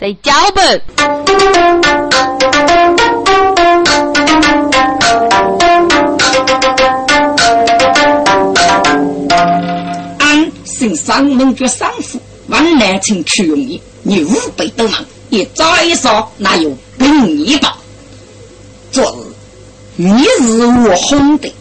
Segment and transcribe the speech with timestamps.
[0.00, 0.82] 在脚本。
[10.20, 17.76] 俺姓上门绝丧夫，往南城去容易，你五百多忙，一早一少哪有本你吧？
[18.90, 19.34] 昨日
[19.96, 21.52] 你是我哄的，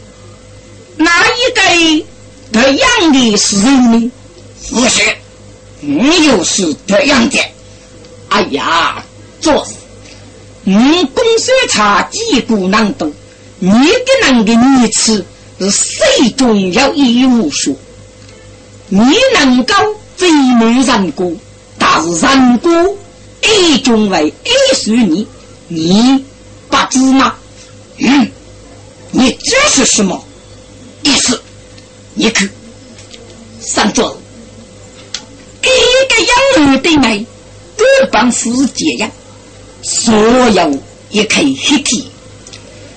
[0.96, 2.06] 哪一个
[2.54, 4.12] 这样的是呢？
[4.70, 5.02] 不是，
[5.82, 7.38] 你又是这样的。
[8.30, 9.04] 哎呀，
[9.42, 9.74] 昨日
[10.64, 13.12] 你公孙茶几股难懂，
[13.60, 15.26] 你的那个女子
[15.60, 17.78] 是谁中有一无数？
[18.90, 19.00] 你
[19.34, 19.74] 能够
[20.16, 21.32] 最美人过，
[21.78, 22.72] 但是人过
[23.42, 25.28] 一种为一属你，
[25.68, 26.26] 你
[26.70, 27.36] 不知吗？
[27.98, 28.32] 嗯，
[29.12, 30.24] 你这是什么
[31.04, 31.42] 意思？
[32.14, 32.50] 你看，
[33.60, 34.18] 三桌
[35.62, 37.26] 给个养女的美，
[38.12, 39.12] 帮是这样，
[39.82, 40.80] 所有
[41.10, 42.08] 一口黑体，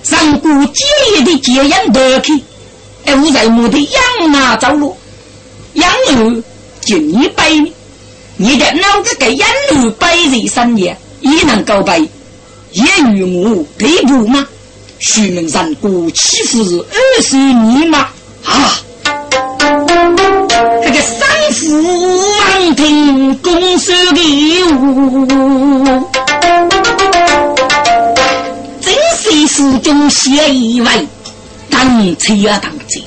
[0.03, 2.33] 上过几年的这样得去，
[3.05, 4.97] 哎，我在我的养哪走路？
[5.73, 6.43] 养儿
[6.81, 7.73] 就你背，
[8.37, 12.07] 你的脑子给养儿背在身也，也能够背，
[12.71, 14.47] 也与我对不吗？
[14.99, 18.09] 徐明山过欺负是二十年吗？
[18.45, 18.79] 啊！
[21.51, 21.81] 父
[22.39, 24.19] 王听公孙的，
[28.81, 30.87] 真是书中写一位，
[31.69, 32.99] 当车啊当车。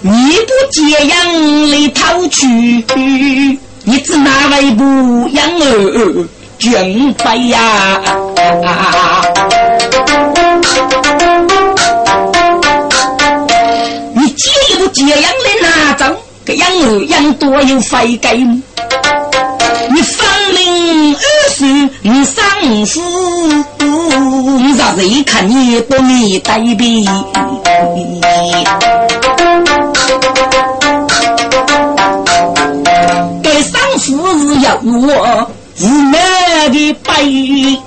[0.00, 2.44] 你不这样来讨取，
[3.84, 8.00] 你只哪位不养儿准备呀？
[14.14, 15.32] 你这一不这样，
[17.46, 18.60] 多有费给吗？
[19.88, 21.64] 你分明二十
[22.02, 22.44] 你丧
[22.86, 23.00] 夫，
[24.76, 27.08] 让谁看你不你呆逼？
[33.42, 35.48] 该丧夫是要我
[35.80, 37.78] 无奈的背，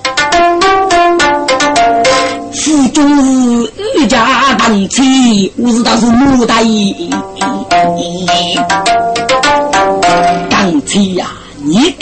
[2.54, 6.64] 府中是一家当妻，我是倒是牡丹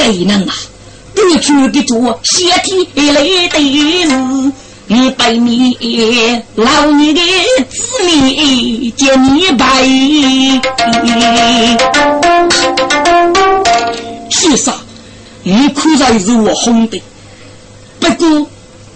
[0.07, 0.55] 你给人啊，
[1.15, 4.51] 过去的做写天来的事，
[4.87, 7.21] 你百年老你的
[7.69, 9.83] 子女接你拜。
[14.29, 14.73] 是啥？
[15.43, 17.01] 你苦在是我哄的，
[17.99, 18.47] 不过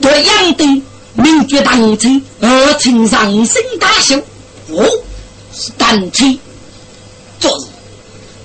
[0.03, 0.81] 我养的
[1.15, 4.17] 名绝当妻，而请上身大秀，
[4.69, 4.85] 哦，
[5.53, 6.39] 是单妻，
[7.39, 7.70] 昨日。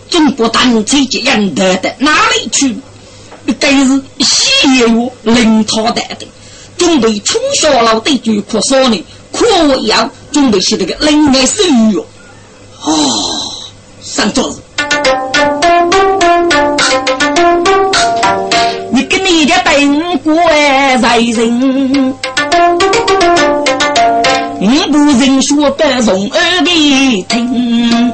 [0.08, 2.76] 中国单车这样得的哪里去？
[3.60, 4.86] 该是西药
[5.22, 6.26] 领他带的，
[6.76, 9.46] 准备冲下老的就可说呢，可
[9.82, 11.62] 要准备些那个另外手
[11.94, 12.04] 药。
[12.82, 13.52] 哦，
[14.02, 14.60] 上桌子，
[18.90, 20.34] 你跟你的本国
[21.00, 22.14] 在人，
[24.60, 28.12] 我不认说的容儿的听。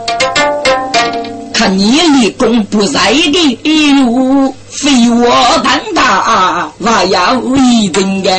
[1.63, 5.31] 看你立功不在的路，非我
[5.63, 8.31] 担当，我要一定的。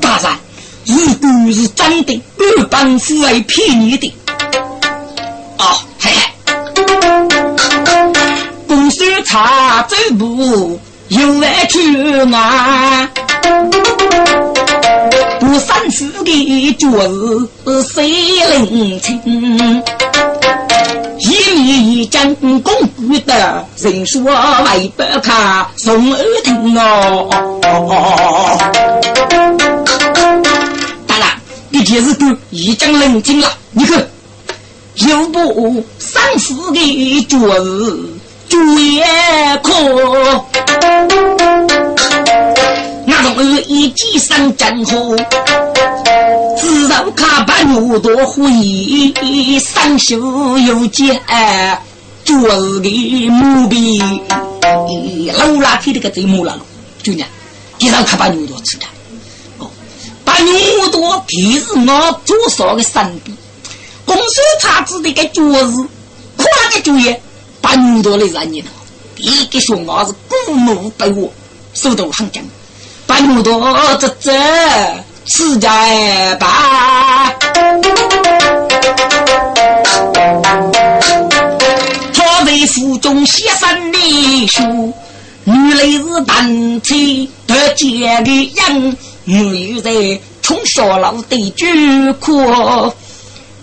[0.00, 0.32] 大人，
[0.86, 4.12] 如果是真的，二帮是来骗你的。
[5.58, 6.74] 哦，嘿嘿，
[8.66, 13.08] 公孙茶走步又来去啊，
[15.38, 18.10] 不三思的就是谁
[18.58, 19.84] 领情？
[21.70, 27.30] 一米一张公布的人说外边看送儿听哦。
[31.06, 31.30] 当然，
[31.68, 33.48] 你这是都已经冷静了。
[33.70, 34.04] 你看，
[34.96, 36.80] 又不三四个
[37.28, 38.04] 角子
[38.48, 39.04] 主也
[39.62, 39.72] 可，
[43.06, 45.16] 那种儿一计上战火。
[46.58, 48.42] 自然卡把牛多会，
[49.58, 50.16] 三手
[50.58, 51.20] 有剑，
[52.24, 54.22] 做日的木笔，
[55.36, 56.58] 老拉皮的个贼木了，
[57.02, 57.24] 就呢，
[57.78, 58.84] 第三卡把牛多吃的，
[59.58, 59.70] 哦，
[60.24, 60.52] 把牛
[60.90, 63.32] 多提是我左手的三笔，
[64.04, 65.86] 公孙叉子的个脚子，
[66.36, 67.14] 夸个主意，
[67.60, 68.68] 把牛多的让你了，
[69.16, 71.32] 一个熊娃子鼓怒被我，
[71.72, 72.44] 手都很僵，
[73.06, 74.30] 把牛多这这。
[75.32, 75.70] 世家
[76.40, 77.32] 吧，
[82.12, 84.92] 他为府中写三的书，
[85.44, 91.64] 原来是单妻得见的人，女在从小老的就
[92.14, 92.92] 哭，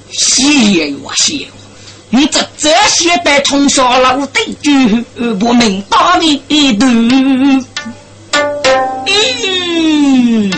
[0.10, 1.48] 谢哟谢哟，
[2.12, 4.72] 你这这些的从小老的就
[5.36, 6.42] 不明大的
[6.80, 6.86] 度，
[9.06, 10.54] 嗯，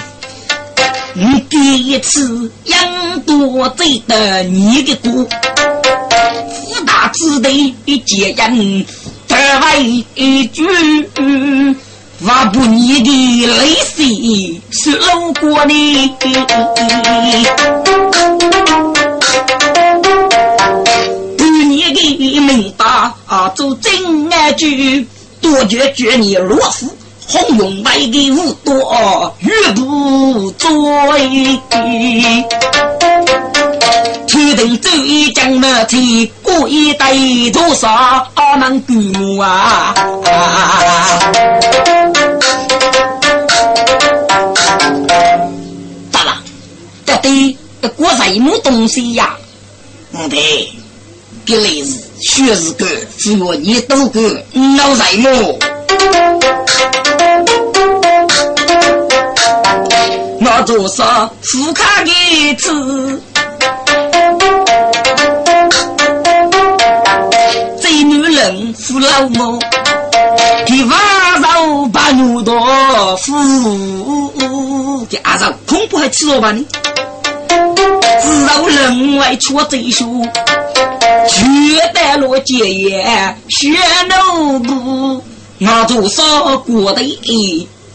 [1.21, 7.75] 你第一次养多贼的你的姑，福大之的
[8.06, 9.36] 接人得。
[9.62, 10.63] 为一句，
[12.21, 15.74] 我不你的泪水是路过的。
[21.38, 22.86] 对你的明白
[23.25, 25.06] 啊，做真爱句，
[25.42, 26.89] 多觉觉你落福，
[27.31, 31.62] 红用白的无多，越不追。
[34.26, 37.14] 决定走一江马蹄，过一代
[37.54, 38.28] 多少
[38.58, 39.94] 门古啊！
[46.12, 46.42] 咋了？
[47.06, 47.56] 这得
[47.96, 49.36] 过什么东西呀？
[50.14, 50.72] 嗯对，
[51.46, 52.88] 这类是学是个，
[53.18, 55.60] 只要你都个脑什么？
[60.60, 61.02] 我就是
[61.42, 63.22] 富卡的子。
[68.78, 69.58] 父老母，
[70.66, 70.98] 替娃
[71.38, 76.66] 肉把牛多父给阿嫂恐怖还吃肉吧你？
[78.22, 78.28] 只
[78.58, 80.26] 有人外出贼书，
[81.30, 83.70] 绝代落结业学
[84.34, 85.24] 奴部，
[85.60, 87.02] 我做少过的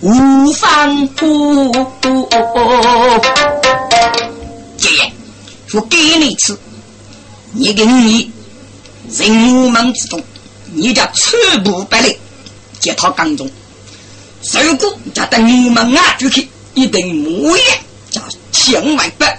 [0.01, 1.25] 无方过。
[4.79, 5.13] 爷爷，
[5.73, 6.59] 我给你吃，
[7.53, 8.31] 你给你
[9.11, 10.23] 人我们之中。
[10.77, 12.19] 你家全部百里
[12.81, 13.49] 接他缸中，
[14.65, 17.63] 如果家等你们啊就去一定木叶
[18.11, 18.21] 叫
[18.51, 19.39] 千万百，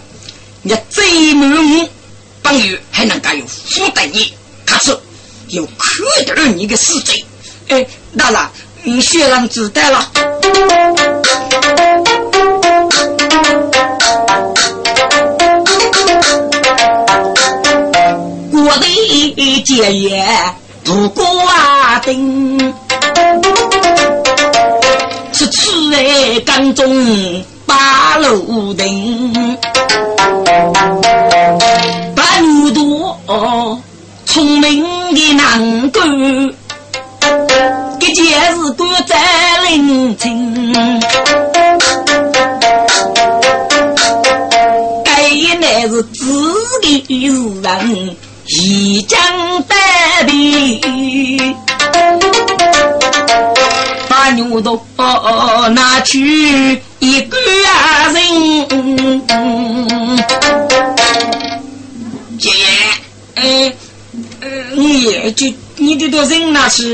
[0.61, 1.89] 你最满
[2.41, 4.33] 半月还能够有负担你，
[4.65, 4.97] 可是
[5.49, 7.25] 有可得你的死罪。
[7.67, 7.85] 哎，
[8.17, 8.49] 大了，
[8.83, 10.09] 你学人知道了。
[26.75, 27.45] 中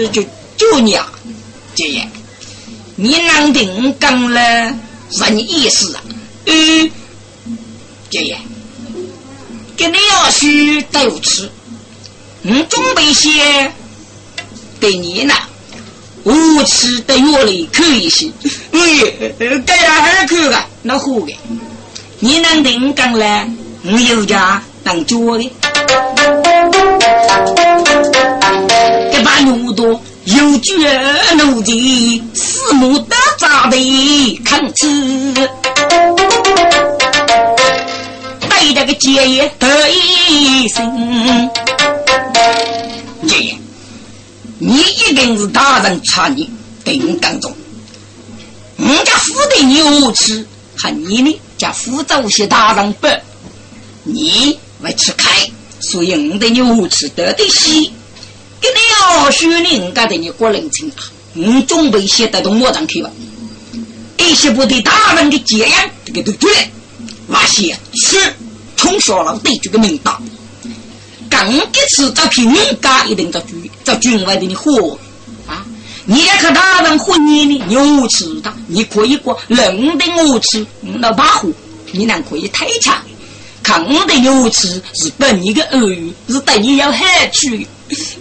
[0.10, 0.24] 就
[0.58, 1.12] 就你啊，
[1.76, 2.08] 姐姐，
[2.96, 4.76] 你难定讲了
[5.10, 6.04] 啥意思啊？
[6.46, 6.92] 嗯，
[8.10, 8.38] 姐姐。
[9.78, 11.50] 给你要许豆吃，
[12.44, 13.72] 嗯，准备些
[14.80, 15.34] 给你呢。
[16.24, 18.32] 无吃的药里可以些，
[18.72, 18.80] 哎，
[19.40, 21.36] 这样还可以那好的，
[22.20, 23.48] 你能定讲嘞？
[23.84, 25.52] 我有家能做的，
[30.38, 35.34] 有卷奴的，四目的扎的看吃。
[38.74, 41.50] 这个姐爷得一生，
[43.28, 43.58] 姐爷，
[44.60, 46.50] 你一定是大人差你
[46.84, 47.54] 对你当中，
[48.78, 53.08] 人家府的牛吃，还你呢家福州些大人不，
[54.04, 55.30] 你没吃开，
[55.80, 57.94] 所以我的牛吃得的稀，
[59.02, 61.04] 给你要许你人家的你过人情啊，
[61.34, 63.10] 你准备写得到我上去吧，
[64.18, 66.50] 一些不对大人的节样，这个都对，
[67.28, 68.18] 那些吃。
[68.78, 70.20] 从小了对这个名道，
[71.30, 71.62] 刚一
[71.96, 74.98] 次找平家一定找军找军外的你火
[75.48, 75.64] 啊！
[76.06, 81.50] 你也看他人婚姻呢，牛吃的，你可以过人的我吃那把火，
[81.92, 82.96] 你能可以太强。
[83.64, 87.50] 看我的牛吃是本你的儿语，是对你有害处。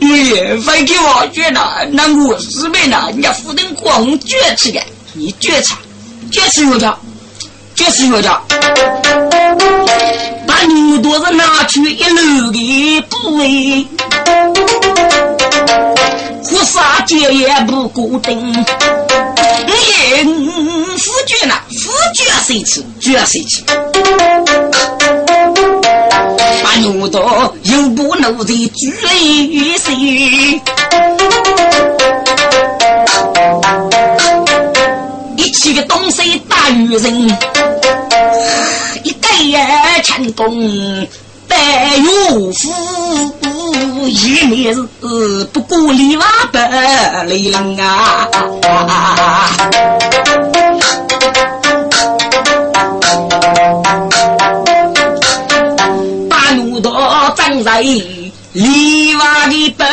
[0.01, 1.61] 哎，非给我觉得
[1.93, 4.81] 那我是没呢，人家夫人光绝吃的，
[5.13, 5.75] 你绝吃，
[6.31, 6.99] 绝吃药家，
[7.75, 8.43] 绝吃药家。
[10.47, 13.87] 把牛肚子拿去一搂的部位，
[16.43, 18.53] 胡杀绝也不固定。
[19.67, 19.73] 你
[20.99, 23.63] 夫君呐，夫君谁吃，绝谁吃。
[26.81, 29.93] 把牛刀又不能在举一谁？
[35.37, 37.29] 一起个东西打渔人，
[39.05, 41.07] 一代成功。
[41.47, 41.57] 白
[41.97, 42.09] 岳
[42.53, 48.29] 父一面是不顾里瓦白雷人啊！
[57.83, 59.87] 里瓦的白，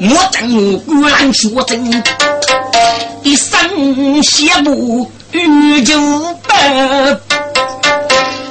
[0.00, 2.02] 我正孤兰说真，
[3.22, 5.10] 一生谢幕。
[5.32, 5.98] 玉就
[6.46, 7.18] 白，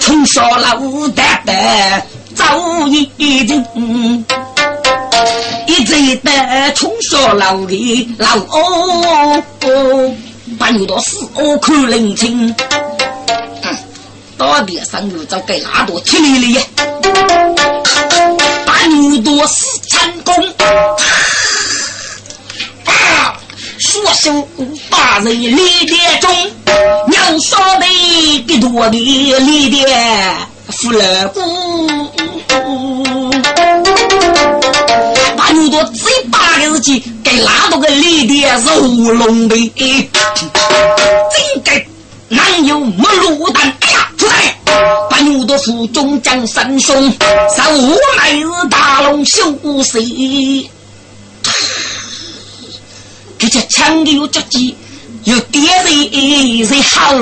[0.01, 0.77] 从小老
[1.15, 1.53] 大伯
[2.35, 2.43] 走
[2.87, 3.65] 一阵，
[5.65, 6.29] 一直的
[6.75, 9.41] 从小老的老哦，
[10.59, 12.53] 把牛到死哦看人清，
[14.37, 16.61] 到底上路就给哪多体力了？
[18.65, 20.33] 把牛到死成功。
[22.85, 23.37] 啊
[23.77, 24.47] 说声
[24.89, 26.31] 八人立殿中，
[27.07, 27.85] 娘说的
[28.47, 28.97] 给多的
[29.39, 30.37] 立殿
[30.69, 31.39] 扶了姑，
[35.35, 38.79] 把牛多最大的事情给拉到个立殿肉
[39.13, 41.85] 龙的，真该
[42.29, 43.61] 哪有没路灯？
[43.81, 44.57] 哎呀，出来！
[45.09, 47.13] 把牛多府中将三兄，
[47.53, 49.53] 三五来日大龙修
[49.83, 50.69] 谁？
[53.37, 54.77] 这些枪有脚迹，
[55.25, 57.13] 有点人人好，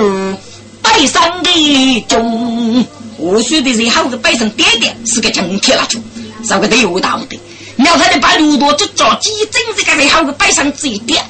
[0.83, 2.85] 背上的中，
[3.17, 5.99] 我说的人好个背上点点是个枪铁蜡烛，
[6.47, 7.39] 是个都有道的。
[7.77, 11.25] 苗他的把路多就着急，真是个人好个背上这一点。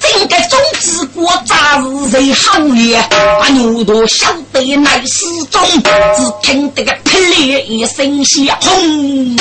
[0.00, 2.58] 整个种子国咋是最好
[2.90, 3.08] 呀？
[3.38, 9.36] 把牛头晓得乃是中，只听得个霹雳一声响，轰！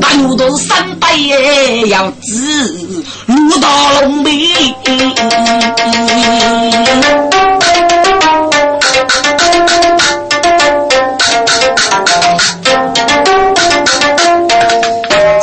[0.00, 1.16] 把牛多三百
[1.86, 2.94] 要子
[3.26, 4.32] 入到龙门。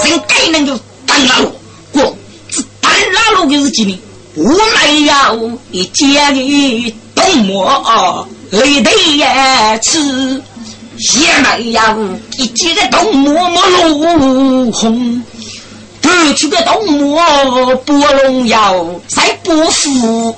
[0.02, 1.52] 谁该能够当老
[1.92, 2.16] 过？
[2.50, 2.92] 是当
[3.36, 4.00] 老的是几年？
[4.36, 10.42] 我没有一件的冬末累得也吃，
[10.98, 11.82] 也没有
[12.38, 13.60] 一件的冬末没
[13.90, 15.24] 露红，
[16.02, 18.74] 得出个冬末不荣耀，
[19.08, 20.36] 谁不服？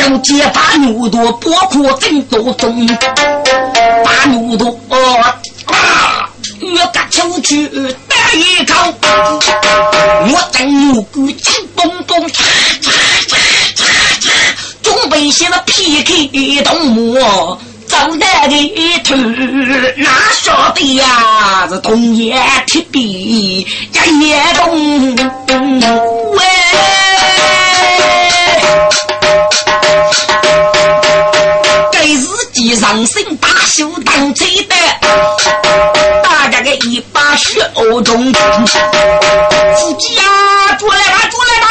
[0.00, 2.86] 要借把牛多包括真多中，
[4.04, 4.74] 把牛多
[5.66, 7.70] 啊，越干出去。
[8.34, 8.74] 一口，
[10.28, 12.32] 我正有股气咚咚嚓
[12.80, 12.90] 嚓
[13.28, 13.36] 嚓
[13.76, 13.84] 嚓
[14.20, 14.30] 嚓，
[14.82, 17.14] 准备些了 PK 动物，
[17.86, 19.14] 走的的头
[19.96, 20.10] 哪
[20.40, 21.68] 晓得呀？
[21.68, 23.66] 是东野铁壁一
[24.20, 25.80] 夜动
[26.32, 26.44] 喂，
[31.92, 34.74] 给自己上身大袖当吹的。
[36.84, 37.00] 一
[37.52, 38.38] 把血欧中，自
[39.98, 40.22] 己呀，
[40.78, 41.68] 出来吧，出来吧！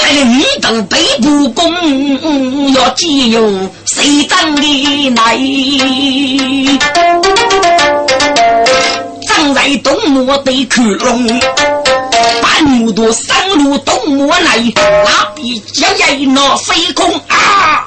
[0.00, 5.36] 还有你等北部公，要记有谁长的来？
[9.26, 11.40] 长在东漠的克隆，
[12.40, 17.84] 半路多山路东漠来，那比较一那飞空啊！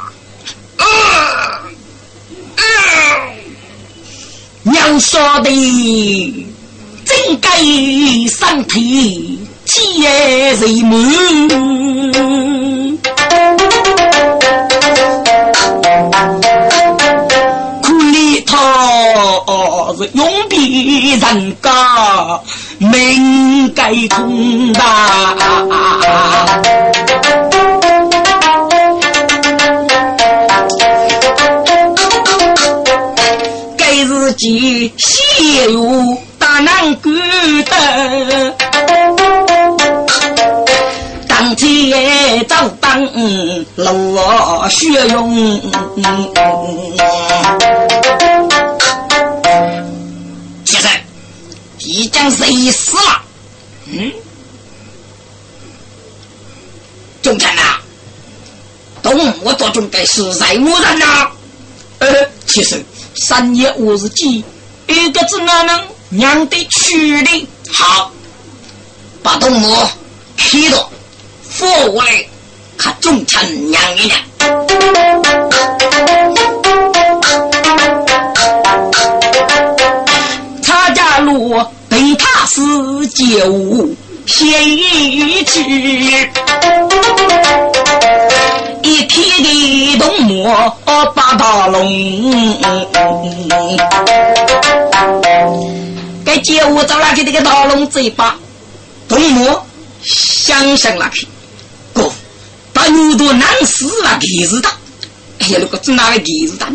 [0.78, 1.53] 啊！
[4.66, 6.46] 娘说的
[7.04, 7.50] 真该
[8.30, 10.94] 身体体人满，
[17.82, 18.58] 苦里头
[19.98, 22.40] 是永比人家
[22.78, 24.72] 命该痛
[34.24, 34.32] 大。
[34.34, 37.10] 几血肉大难孤
[37.70, 38.54] 单，
[41.28, 43.04] 当天早当
[43.76, 45.62] 落血涌，
[50.66, 50.88] 其实
[51.78, 53.22] 即将谁死了？
[53.88, 54.12] 嗯，
[57.22, 57.62] 忠臣呐，
[59.02, 61.30] 东，我做准备是在无人呐。
[62.00, 62.08] 呃，
[62.48, 62.84] 其实
[63.16, 64.44] 三爷我是鸡，
[64.88, 67.48] 一个字哪能娘的去的？
[67.72, 68.12] 好，
[69.22, 69.76] 把东木
[70.36, 70.90] 劈了，
[71.44, 72.26] 扶过来，
[72.78, 74.20] 看忠臣娘一娘。
[80.64, 81.56] 他家路
[81.88, 83.90] 被他死就
[84.26, 86.30] 先一去，
[88.84, 90.44] 一天的东木
[91.16, 92.62] 把大龙，
[96.26, 98.38] 该接我找那去那个大龙嘴巴，
[99.08, 99.58] 东木
[100.02, 101.26] 想想那去，
[101.94, 102.12] 哥。
[102.74, 104.70] 把牛多难死了，皮子大。
[105.40, 106.68] 哎呀，如果真拿个皮子大，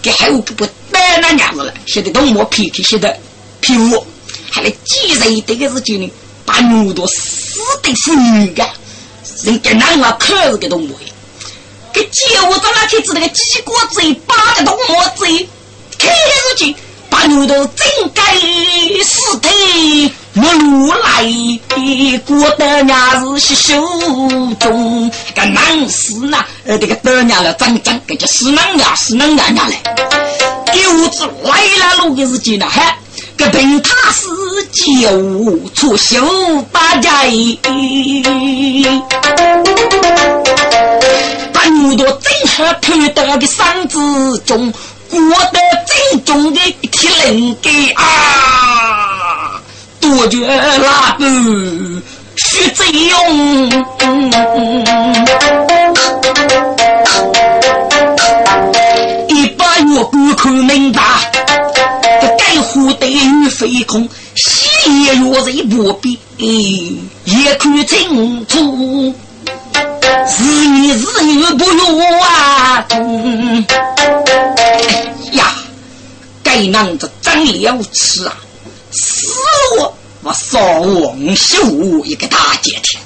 [0.00, 1.74] 给还有不不带那样子了。
[1.84, 3.18] 现在动我皮皮现在
[3.60, 4.06] 皮我，
[4.52, 6.08] 还来几人这个事情呢？
[6.46, 8.64] 把牛多死的是女的，
[9.42, 10.90] 人家男娃可是个动物。
[11.92, 14.78] 给接我到那去子那个鸡瓜嘴巴的动物
[15.16, 15.48] 嘴，
[15.98, 16.74] 开出去。
[17.10, 18.22] 把牛头真该
[19.02, 19.48] 死的，
[20.36, 21.24] 我路来
[22.24, 23.82] 过得娘是手
[24.60, 29.76] 中个男死呐，呃，这个得娘了真真，这叫死男娘死男娘娘嘞。
[30.66, 32.66] 狗子来了路的是几呢？
[32.70, 32.96] 哈，
[33.36, 34.28] 个凭他是
[34.70, 37.10] 救出修大家，
[43.30, 43.96] 推到个山之
[44.44, 44.72] 中。
[45.12, 46.60] 我的正宗的
[46.90, 49.60] 铁灵根啊，
[50.00, 50.78] 杜绝那
[51.18, 52.02] 个
[52.36, 53.68] 徐贼用，
[59.28, 61.02] 一把月光看明白，
[62.20, 66.18] 这该活的女飞空，喜也若在不必，
[67.24, 69.12] 也看清楚，
[70.26, 72.86] 是你是女不用啊。
[75.32, 75.54] 呀
[76.42, 78.36] 该囊子长了齿啊！
[78.92, 79.28] 死
[79.78, 79.94] 我！
[80.22, 83.00] 我扫王秀一个大姐天！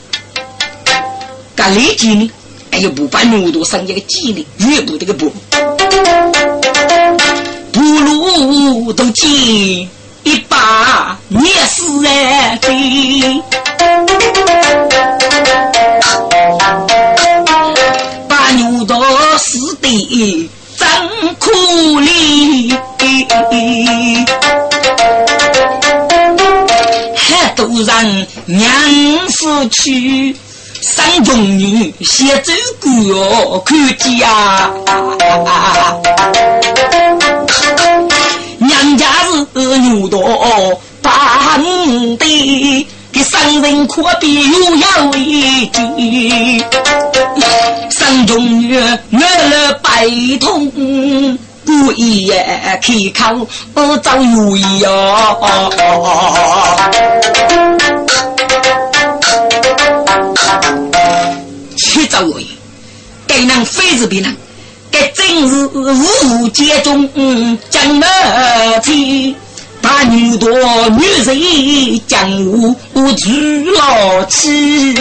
[1.55, 2.31] 干立即呢？
[2.71, 4.47] 哎呀，不把牛多生一个鸡呢？
[4.59, 5.31] 越不这个不，
[7.73, 9.89] 不如都鸡
[10.25, 12.59] 一把捏死哎！
[18.29, 19.05] 把牛多
[19.39, 20.51] 死的。
[21.39, 21.51] 苦
[22.01, 22.75] 里，
[27.17, 28.69] 还都让娘
[29.29, 30.37] 死去，
[30.81, 34.71] 三中女先走过看家。
[38.59, 39.07] 娘家
[39.55, 40.21] 是牛多
[41.03, 41.59] 把
[42.19, 42.87] 的。
[43.15, 46.65] 给商人可比又要一句，
[47.89, 48.81] 上中月
[49.13, 50.05] 我了百
[50.41, 50.69] 通，
[51.65, 52.33] 故意
[53.15, 53.33] 开
[53.73, 55.41] 口找如意哟。
[61.77, 62.45] 七十位，
[63.29, 64.37] 该能非是别人，
[64.91, 67.09] 该真是无间中
[67.71, 69.37] 将那天。
[69.85, 72.19] 把女多女人江
[72.95, 74.95] 湖娶老妻，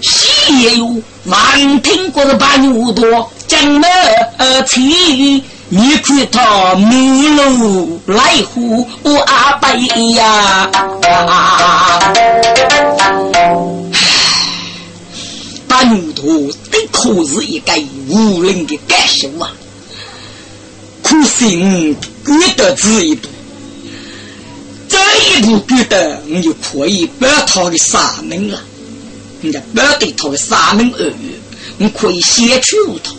[0.00, 8.84] 西也有万听过的把女多江儿妻，你看他母路来护
[9.26, 9.68] 阿伯
[10.16, 10.68] 呀，
[15.68, 16.24] 把女多
[16.72, 17.72] 的可是一个
[18.08, 19.52] 无人的感受啊！
[21.08, 23.28] 苦心割得这一步，
[24.88, 24.98] 这
[25.38, 28.60] 一步割得，你就可以不要他的杀门了。
[29.40, 31.38] 你家不要对他的杀门而语，
[31.78, 33.12] 你可以先去他。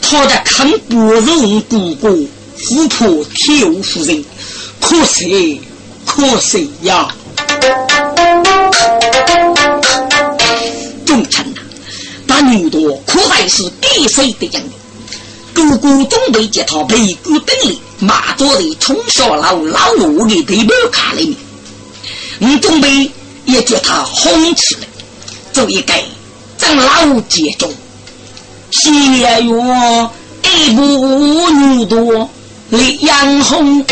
[0.00, 4.24] 他在看不容姑姑富婆挑夫人，
[4.80, 5.60] 可惜
[6.06, 7.12] 可惜呀！
[11.04, 11.60] 忠臣呐，
[12.28, 14.62] 那女的可还是给谁的样
[15.66, 15.78] 子？
[15.78, 21.36] 姑姑准备接他屁股等里，马坐在冲下老老五的背包卡里面。
[22.38, 23.10] 你准备
[23.46, 24.82] 也叫他哄起来，
[25.52, 25.92] 做一个
[26.56, 27.68] 长老接中。
[28.70, 32.30] 谢月一步女多
[32.70, 33.84] 两红。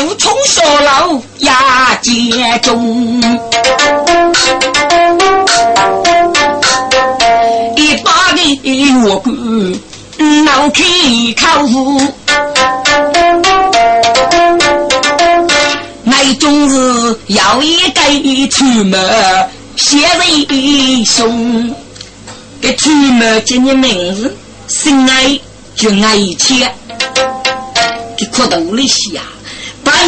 [0.00, 1.50] 就从说老也
[2.00, 3.20] 街中，
[7.76, 9.78] 一把你我棍
[10.46, 10.82] 脑壳
[11.36, 12.00] 靠户，
[16.02, 19.98] 那种是要一根出门写
[20.48, 21.74] 人胸，
[22.58, 24.34] 给出门叫你名字，
[24.66, 25.38] 心爱
[25.76, 26.66] 就爱切，
[28.16, 29.24] 给哭到里去、啊。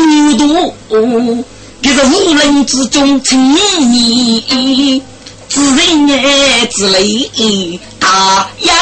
[0.01, 1.45] 牛肚，
[1.83, 3.55] 给是无人之中请
[3.91, 5.03] 你。
[5.49, 8.75] 自人爱自泪大洋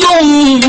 [0.00, 0.60] 涌，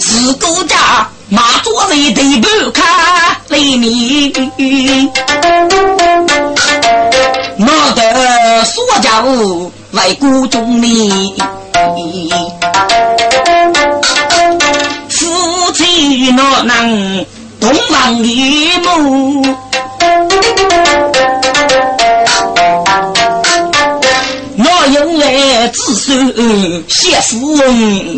[0.00, 2.84] 自古家马做人对不看
[3.48, 4.32] 泪面，
[7.60, 9.24] 我的所教
[9.96, 11.34] 为国忠民，
[15.08, 17.24] 夫妻哪能？
[17.58, 19.42] 东望一目，
[24.58, 28.16] 我用来子孙写富翁。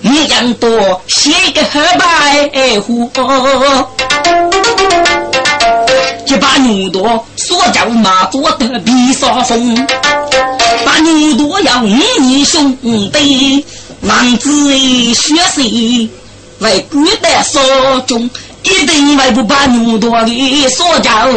[0.00, 3.10] 你养多写个黑白虎，
[6.28, 9.74] 就把牛多所叫马做的比沙风，
[10.84, 12.76] 把牛多要五年兄
[13.10, 13.64] 弟。
[14.02, 14.70] 王子
[15.14, 16.10] 学习
[16.58, 17.62] 为古代所
[18.06, 18.28] 中，
[18.62, 21.30] 一定为不把牛多的所教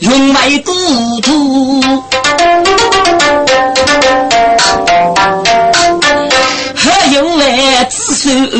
[0.00, 0.72] 用为故
[1.20, 1.80] 土，
[6.74, 8.50] 还有为子孙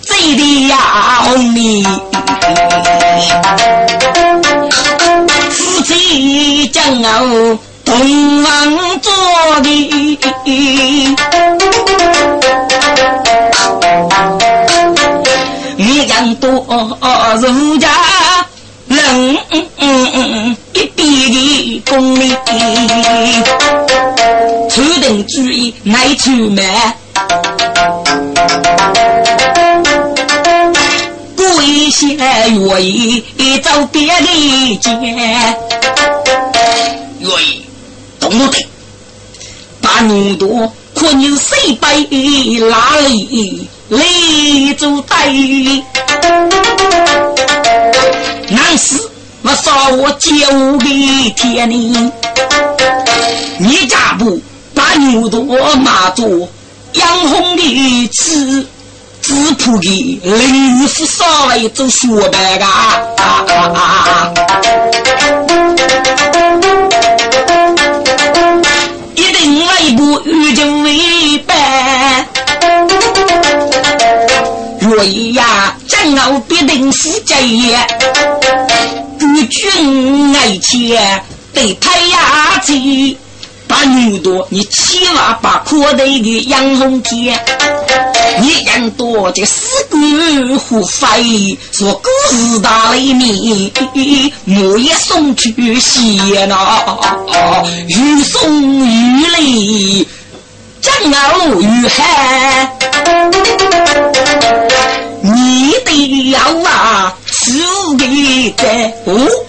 [0.00, 0.76] 最的呀
[1.24, 1.86] 红米，
[6.06, 7.20] 夫妻将要
[7.84, 9.12] 同房做
[9.60, 9.68] 的。
[15.76, 16.48] 你养多
[17.40, 17.88] 儒家
[18.86, 19.36] 人
[20.72, 22.32] 一边的功力，
[24.70, 26.64] 出定主意爱出门，
[31.36, 33.24] 过一些愿意
[33.60, 34.88] 走别的街，
[37.26, 37.64] 愿意
[38.20, 38.66] 懂得，
[39.80, 42.04] 把牛多可你谁背
[42.70, 43.68] 哪里？
[43.88, 44.02] 来
[44.76, 45.84] 做对，
[48.48, 49.00] 那是
[49.42, 50.28] 我杀我九
[50.78, 50.86] 个
[51.36, 52.12] 天呢。
[53.58, 54.40] 你家不
[54.74, 55.44] 把牛多
[55.76, 56.48] 马做
[56.94, 58.66] 养红的吃，
[59.22, 62.66] 只铺的林府稍微做学白个。
[70.06, 72.28] 定来不与就为伴。
[74.80, 77.34] 若一呀，战后必定是这
[77.70, 77.82] 样。
[79.18, 80.96] 孤军爱妾
[81.52, 83.18] 得太压气，
[83.66, 87.44] 把牛多你千万把阔得的杨红天，
[88.40, 93.72] 你人多这死鬼胡飞，说故事大雷鸣，
[94.44, 96.98] 木叶送去谢那，
[97.88, 100.06] 雨送雨雷。
[100.82, 100.92] 战
[101.30, 102.70] 后遇害，
[105.22, 107.58] 你的要啊，是
[107.98, 109.45] 的在哦。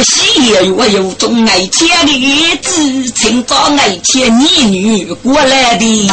[0.00, 6.10] 个喜悦我有种爱钱的子，请找爱钱女女过来的。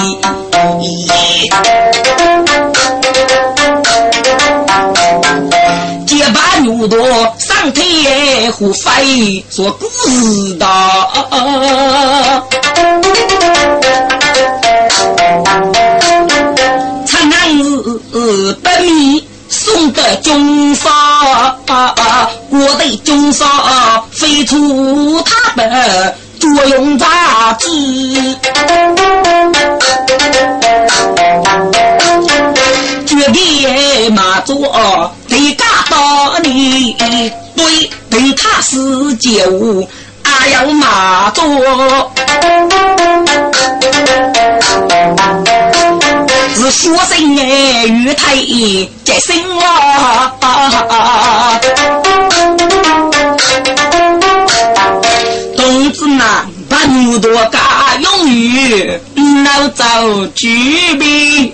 [6.06, 7.00] 结巴牛多
[7.40, 10.66] 上天虎飞，说故事的。
[17.06, 17.58] 长安
[18.12, 21.56] 子百米送得中沙，
[22.70, 27.70] 我的中沙飞出他的作用杂志，
[33.06, 34.58] 绝别马座
[35.30, 36.94] 得嘎到你，
[37.56, 39.88] 对对他是酒物。
[40.24, 41.46] 还要马座，
[46.70, 48.36] 学生哎，玉台
[49.04, 50.34] 接生啊！
[55.56, 56.20] 同志们，
[56.70, 57.60] 把牛多加
[58.00, 59.00] 用于
[59.46, 59.84] 老早
[60.36, 61.54] 举杯。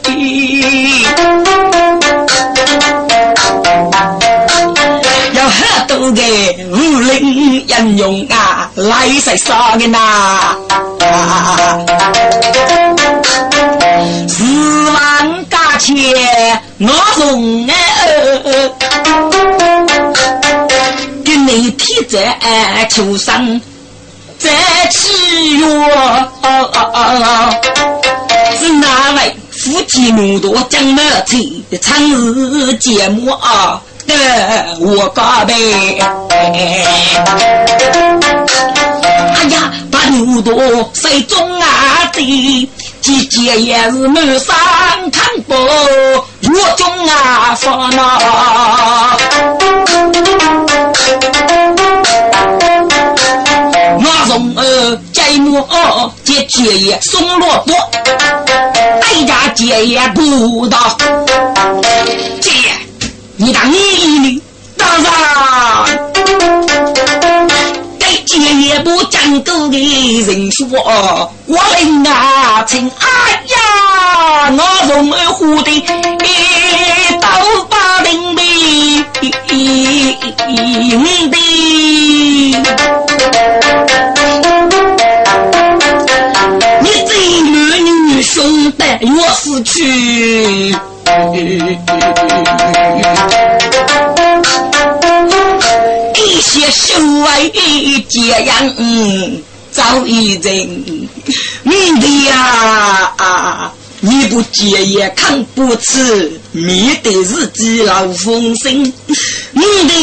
[5.49, 6.21] 很多个
[6.71, 10.55] 武林英雄啊，来在上的呐，
[14.27, 14.43] 十
[14.91, 15.93] 万价钱
[16.79, 17.73] 我送哎，
[21.23, 22.37] 给你贴在
[22.89, 23.61] 秋上，
[24.39, 24.49] 在
[24.91, 25.65] 七月，
[28.59, 28.71] 是
[29.51, 33.92] 夫妻怒多讲了气，长日节目啊，得
[34.79, 35.53] 我告白。
[36.29, 36.37] 哎
[39.49, 41.67] 呀，把牛多谁中啊
[42.13, 42.21] 子，
[43.01, 44.55] 姐姐也是满山
[45.11, 46.25] 看不我
[46.77, 48.19] 中啊烦恼。
[53.95, 55.67] 我从儿摘木
[56.23, 57.73] 接姐爷送萝卜，
[59.01, 60.77] 代家姐爷不到。
[63.43, 63.75] 你当你
[64.19, 64.41] 哩，
[64.77, 65.11] 当然。
[67.99, 69.77] 给姐爷不讲够的
[70.21, 70.65] 人说，
[71.45, 73.05] 我领啊亲，哎
[73.49, 73.57] 呀，
[74.49, 75.85] 我从儿呼的
[77.19, 77.27] 刀
[77.69, 78.41] 把领的。
[86.81, 87.51] 你这女
[87.81, 90.73] 女兄弟，我死去。
[96.15, 97.49] 一些手外
[98.09, 98.73] 这样
[99.71, 101.09] 早已人，
[101.63, 103.71] 你的呀。
[104.05, 108.83] 你不戒也看不吃，面对日子老风声。
[108.83, 109.93] 你的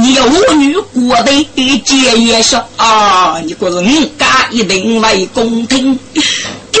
[0.00, 1.46] 你儿女过得
[1.84, 5.98] 戒也说啊，你可是人家一定为公听，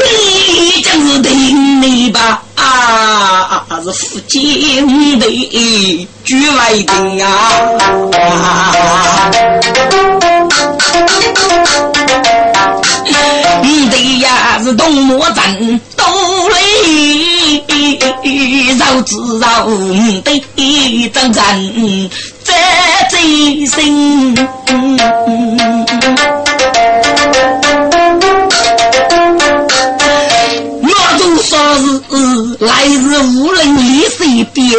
[0.04, 4.80] 你就是听你吧啊，是夫妻
[5.18, 7.30] 的局外人啊。
[13.62, 16.04] 你的呀是东莫镇东
[16.50, 17.64] 里，
[18.76, 19.66] 绕子绕
[20.22, 20.42] 的
[21.08, 22.10] 张人
[22.42, 24.36] 在最心。
[32.62, 34.70] 来日无人离身边，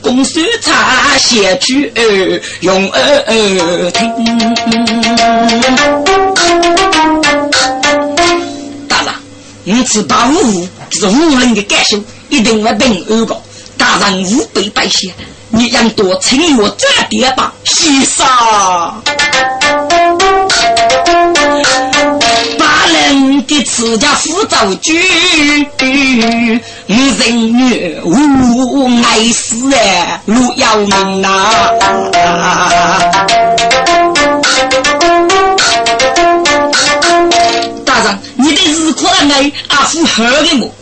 [0.00, 1.92] 公孙茶写句
[2.60, 4.10] 用耳听。
[9.62, 13.42] 你此把五是无人的感受，一定会被恶搞。
[13.76, 15.12] 大人五百百谢，
[15.50, 18.26] 你让多请我这点吧，先生。
[23.50, 24.96] 人的自家辅造句，
[27.18, 31.50] 人女无爱死哎，路要命呐。
[39.32, 40.79] 哎，阿父喝的么？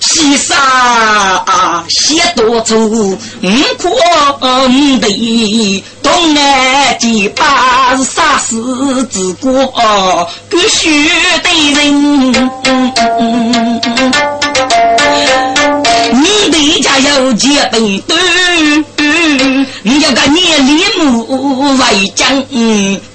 [0.00, 3.16] 西沙啊，西多走，五
[3.78, 3.88] 苦
[4.40, 11.08] 五的，东南几把是杀死之国，必须
[11.42, 12.50] 得人。
[16.12, 18.16] 你的家有几本多？
[19.82, 22.44] 你要个年里母为将，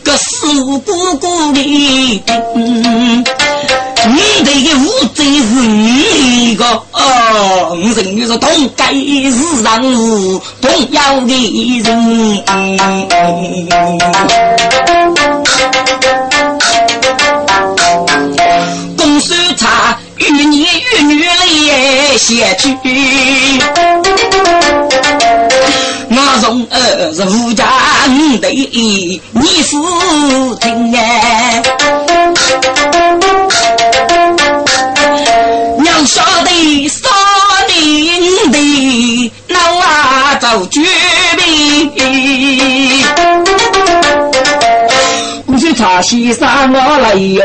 [0.04, 0.48] 个死
[0.80, 2.24] 姑姑的。
[4.06, 11.34] 你这个无罪是你个哦，人女是同该是上无同样的
[11.80, 12.44] 人。
[18.98, 22.68] 公孙茶与你与女来写句，
[26.10, 27.66] 我从儿是无家
[28.42, 29.22] 的你
[29.64, 31.64] 父亲哎。
[40.68, 40.82] 绝
[41.38, 41.92] 命，
[45.46, 47.44] 不是茶席上我来有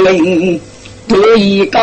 [0.00, 0.60] 灵，
[1.06, 1.78] 对一个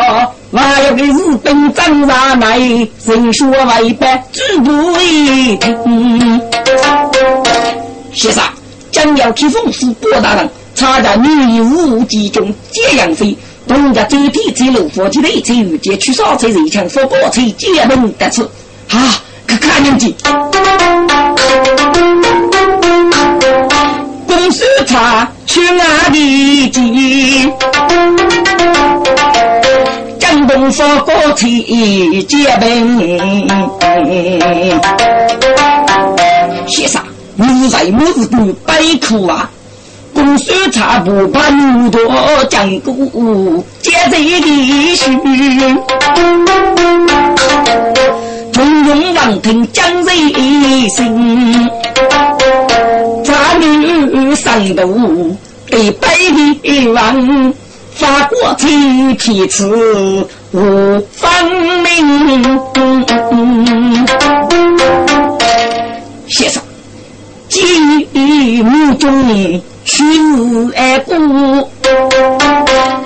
[0.51, 2.57] 还有个日本张大奶，
[3.05, 3.33] 人。
[3.33, 5.59] 说为白只不一。
[8.13, 8.43] 先生
[8.91, 13.37] 将要去奉祀郭大人，差在女武集中接杨妃。
[13.67, 16.67] 东家周天走路，夫妻内车遇见去烧车人。
[16.71, 18.41] 枪，说宝车结门得出，
[18.89, 19.21] 啊，
[19.59, 20.15] 看年纪。
[24.27, 27.51] 公司茶去哪里进？
[30.19, 31.47] 江东说宝车
[32.27, 33.47] 结门。
[36.67, 37.01] 先生，
[37.35, 39.49] 你在么子都白苦啊？
[40.13, 42.01] 公孙茶不怕路多
[42.49, 45.17] 讲故，接这里须。
[48.59, 51.71] 从容让听讲人心，
[53.23, 55.33] 茶女上路，
[55.71, 56.13] 被百
[56.61, 57.53] 里王，
[57.93, 59.65] 法国我听皮子
[60.51, 60.59] 无
[61.13, 61.29] 分
[61.85, 61.87] 明。
[66.27, 66.61] 先生，
[67.47, 67.61] 基
[68.11, 71.15] 于目中去日爱过，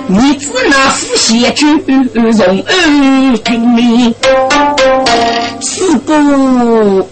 [0.08, 1.64] 你只那副写句
[2.12, 4.12] 容儿听命。
[5.76, 7.02] 是故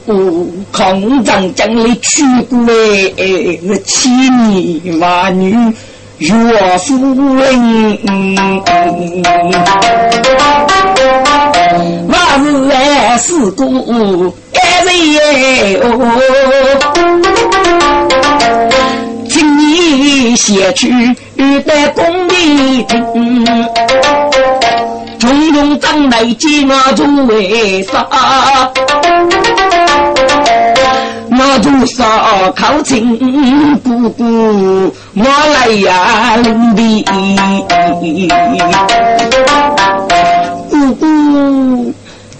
[0.70, 2.56] 空长将来去过
[3.16, 4.12] 哎，千
[4.50, 5.50] 年万女
[6.18, 6.30] 岳
[6.78, 8.06] 夫人，
[12.06, 15.84] 我是来是故爱人哦。
[19.28, 20.86] 请你写去
[21.66, 23.44] 在宫里听，
[25.22, 28.04] 从中长来见我做为啥？
[31.30, 33.16] 我做啥靠亲
[33.84, 37.04] 姑姑，我来呀领的。
[40.68, 41.94] 姑姑，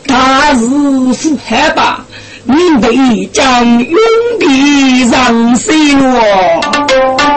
[0.09, 2.01] 他是是害怕。
[2.43, 3.97] 你得将永
[4.41, 7.32] 的让谁我？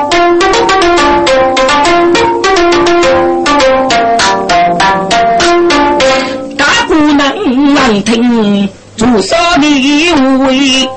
[8.16, 9.68] 听朱砂的
[10.38, 10.90] 味，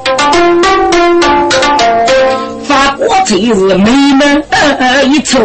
[2.63, 4.45] 法国才是美门
[5.11, 5.37] 一处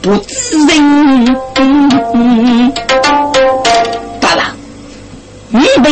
[0.00, 0.72] 不知人。
[4.20, 4.46] 大郎，
[5.48, 5.90] 你被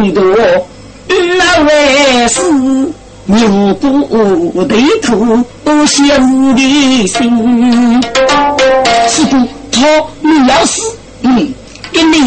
[0.00, 0.22] 你多。
[1.08, 2.40] 那位是
[3.24, 5.16] 牛不对头
[5.84, 8.00] 写我的心，
[9.08, 9.36] 是不？
[9.72, 9.80] 他
[10.20, 10.80] 你要是，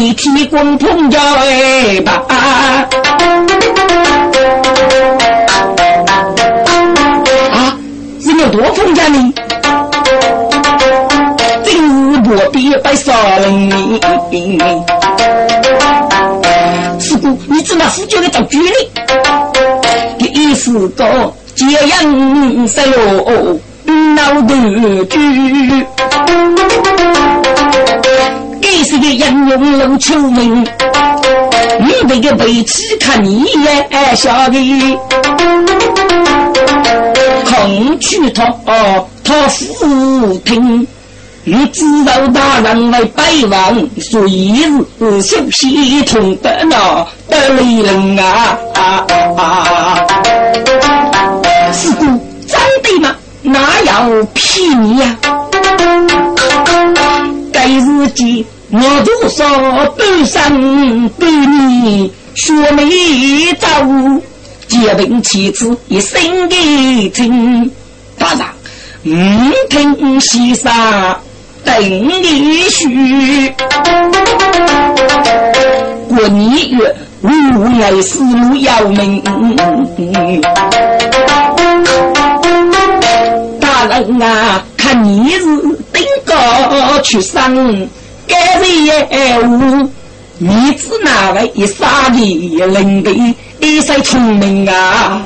[0.00, 2.24] 你提供碰着哎吧？
[2.30, 2.88] 啊，
[8.18, 9.30] 是有多碰着你？
[11.62, 13.68] 真是不必白杀人。
[17.46, 18.72] 你只那夫君的找距离，
[20.18, 23.60] 第一是个这样色哟，
[24.14, 25.86] 脑头剧，
[28.80, 30.64] 给是个人用露秋名，
[31.80, 34.98] 你那个背起看你也晓得，
[37.44, 38.42] 空去他
[39.22, 40.86] 他夫听。
[41.44, 44.62] 你知道大人为百万，所以
[44.98, 48.96] 是休息同得那得利人啊！
[51.72, 52.04] 是故
[52.46, 53.14] 真的吗？
[53.42, 53.60] 哪
[54.08, 55.16] 有骗你呀？
[57.52, 59.44] 该日记我多少
[59.96, 61.28] 半生半
[61.82, 63.66] 年学没走，
[64.68, 67.68] 结婚妻子一生的情，
[68.16, 68.34] 大
[69.02, 70.72] 人唔听先生。
[71.64, 73.52] 等你许，
[76.08, 77.28] 过年月无
[77.80, 79.20] 来思路要命。
[83.60, 85.44] 大人啊，看你是
[85.92, 87.88] 顶高去生，
[88.30, 89.08] 该是业
[89.42, 89.90] 务，
[90.38, 93.10] 你只那位一傻的人的，
[93.58, 95.20] 一生聪明啊。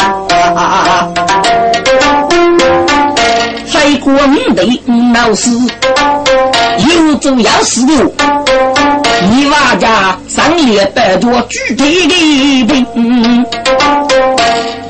[3.67, 4.64] 非过你的
[5.12, 5.51] 闹事。
[6.77, 8.14] 有重要事务，
[9.31, 13.47] 你娃家上夜拜托具体的兵。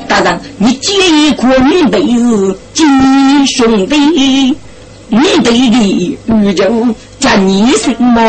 [0.07, 3.95] 大人，你介意过你辈是亲兄弟，
[5.09, 6.65] 你辈的宇宙
[7.25, 8.21] 叫你什么？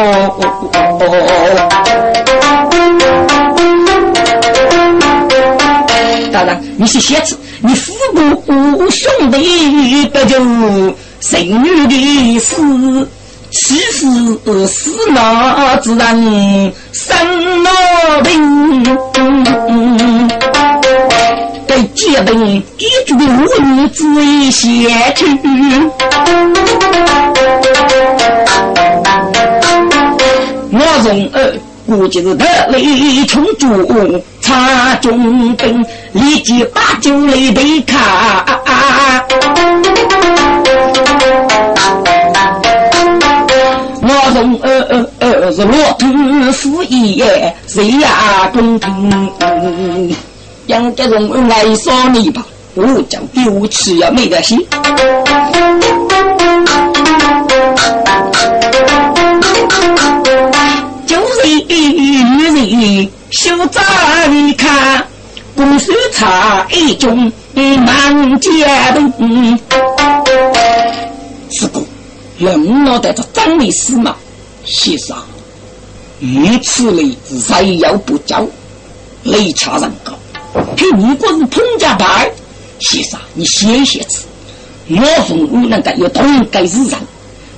[6.32, 8.42] 大人，你是写字，你父母
[8.88, 10.38] 兄弟不就
[11.20, 13.06] 生女的事？
[13.50, 14.06] 其实
[14.66, 16.16] 是那自然
[16.92, 17.14] 生
[17.62, 17.70] 老
[18.22, 18.82] 病，
[21.66, 23.18] 对结婚一句无
[23.62, 25.24] 语只为写去。
[30.72, 31.52] 我从儿
[31.86, 38.44] 估计是得雷冲主插中兵，立即把酒来对卡。
[44.32, 47.24] 从二二二是骆驼夫一
[47.66, 50.14] 谁呀公平？
[50.66, 52.44] 杨家荣爱上你吧，
[52.74, 54.58] 我叫丢弃呀没得心。
[62.78, 63.82] 你修长
[64.58, 65.02] 看，
[65.54, 68.50] 公孙差一种满街
[68.94, 69.58] 的。
[71.50, 71.86] 是故。
[72.38, 74.14] 人脑袋着张律师嘛，
[74.66, 75.16] 先生，
[76.18, 78.46] 你此类谁要不交，
[79.22, 80.12] 雷恰人高，
[80.76, 82.26] 给你果是彭家大
[82.78, 84.26] 先生，你写写字，
[84.90, 84.96] 我
[85.26, 86.98] 奉我那个要同该是人，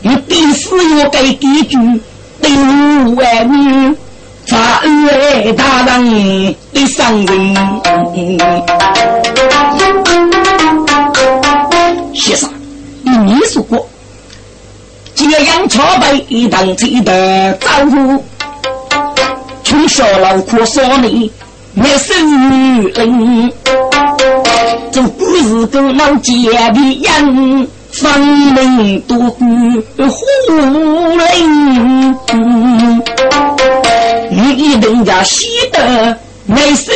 [0.02, 0.68] 你必须
[1.00, 1.76] 要给几句
[2.40, 2.52] 对
[3.16, 3.96] 外女。
[4.48, 7.54] 法院大人的伤人，
[12.14, 12.50] 先生，
[13.26, 13.86] 你说过，
[15.14, 18.24] 这样朝北当起的招呼，
[19.64, 21.28] 从小劳苦少年
[21.74, 22.14] 没收
[22.94, 23.52] 人，
[24.90, 26.42] 这不是个老奸
[26.72, 27.68] 的人。
[27.90, 29.44] 方能渡虎
[31.16, 32.14] 林，
[34.56, 36.92] 你等家喜得没收。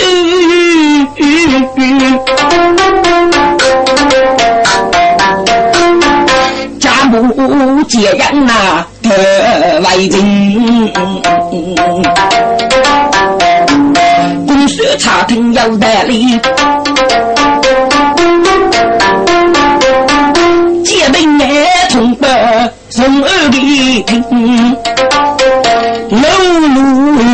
[6.80, 10.92] 家母接人呐得外人，
[14.46, 16.40] 公司差评要得哩。
[21.90, 22.26] 从北
[22.88, 24.76] 从二里听，
[26.12, 26.18] 路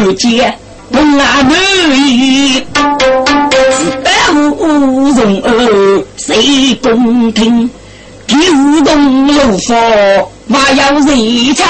[0.04, 0.54] 路见
[0.92, 1.26] 东南
[1.96, 2.64] 雨，
[3.50, 7.68] 自白无从二谁共听？
[8.28, 8.36] 九
[8.84, 9.74] 洞路佛
[10.48, 11.66] 还要谁唱？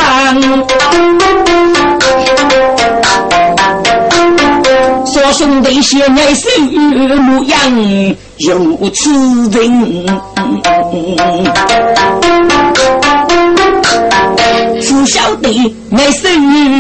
[5.07, 6.51] 说兄弟先爱手
[7.23, 7.59] 模样
[8.39, 9.11] 如此
[9.59, 10.07] 人。
[15.49, 16.13] 不晓得那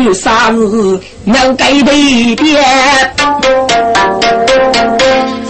[0.04, 2.62] 是啥子要改的变，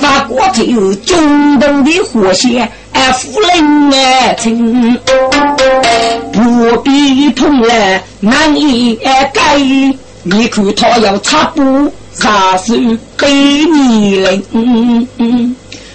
[0.01, 4.97] 法国就中东的火线，哎，夫人哎，亲，
[6.33, 8.95] 不必痛了，难以
[9.35, 9.59] 改。
[10.23, 12.75] 你看他要擦布，擦手
[13.17, 14.41] 给你嘞，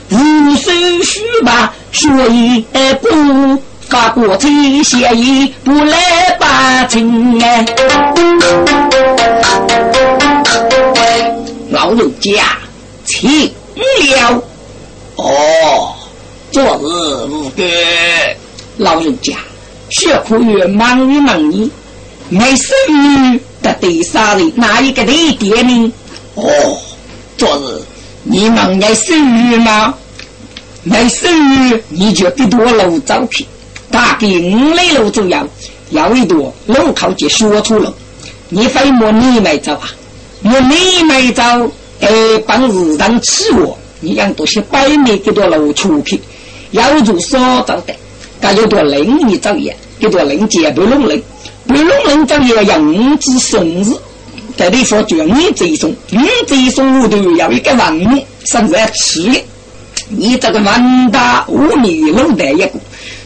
[0.09, 0.71] 无手
[1.03, 2.65] 续吧，所以
[3.01, 3.61] 不。
[3.93, 4.49] 法国才
[4.83, 7.63] 协议不来把情哎，
[11.69, 12.31] 老人家
[13.05, 14.43] 请了。
[15.15, 15.93] 哦，
[16.51, 17.67] 昨日无干，
[18.77, 19.33] 老人家
[19.91, 21.69] 血苦月忙于忙你，
[22.29, 25.93] 没生育的第三人哪一个的爹呢？
[26.33, 26.43] 哦，
[27.37, 27.79] 昨日
[28.23, 29.15] 你忙爱生
[29.51, 29.93] 育吗？
[30.81, 33.47] 没生育你就得多老照片。
[33.93, 35.37] 大概五里路左右，
[35.91, 37.93] 有一段路口就说出了。
[38.49, 39.83] 你非摸你没走啊？
[40.41, 41.43] 摸你没走，
[41.99, 42.09] 哎，
[42.47, 43.77] 帮日常吃我。
[43.99, 46.19] 你养多些百米给多路出去，
[46.71, 47.93] 有住所走的，
[48.41, 51.21] 该有多零你走也，给多零接不弄零，
[51.67, 53.93] 不弄零走也要五子送日。
[54.57, 59.39] 在地方就你这送，你这送我都要一个人甚至要吃的。
[60.09, 62.71] 你这个万大五米路的一个。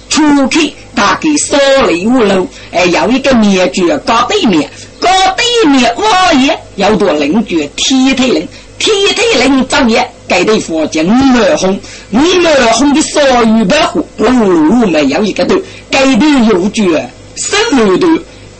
[0.09, 8.47] 出去大概少里五路，哎，有一个面具高对面，高对面我也有多邻居铁腿人，
[8.79, 11.79] 铁腿人走也给对方叫五毛红，
[12.11, 15.57] 五毛红的少于百户，路路没有一个多，
[15.91, 16.97] 给对有句
[17.35, 18.09] 十路多，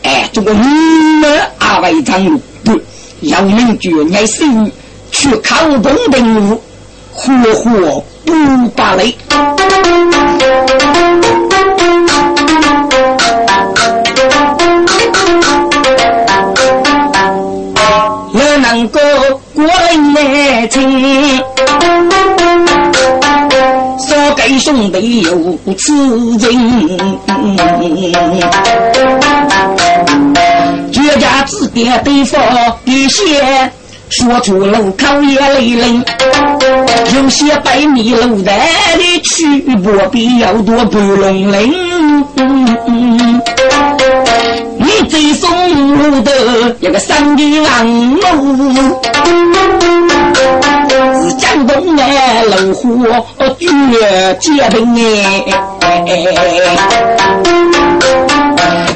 [0.03, 1.27] 哎，这个五毛
[1.57, 2.79] 二为长路，不，
[3.21, 4.43] 有邻居爱手
[5.11, 6.61] 去靠东平路，
[7.13, 8.95] 活活不把
[11.07, 11.27] 雷。
[18.59, 18.99] 能够
[19.55, 21.41] 过来亲，
[23.97, 26.99] 说给兄弟有此情。
[30.91, 32.41] 绝家之别对方
[32.85, 33.71] 一些，
[34.09, 36.03] 说出路口也泪人。
[37.15, 41.69] 有些百米路带的去，不必要多不容人。
[44.77, 45.49] 你最送
[45.97, 48.21] 我的一个三的郎路，
[51.21, 52.03] 是江东的
[52.45, 53.05] 老虎
[53.59, 54.95] 绝结冰
[55.81, 56.05] 哎，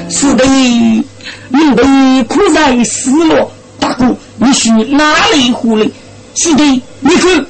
[0.10, 1.84] 是的，你的
[2.28, 5.90] 苦在失落，大哥，你去哪里回来？
[6.36, 6.64] 是的，
[7.02, 7.46] 你看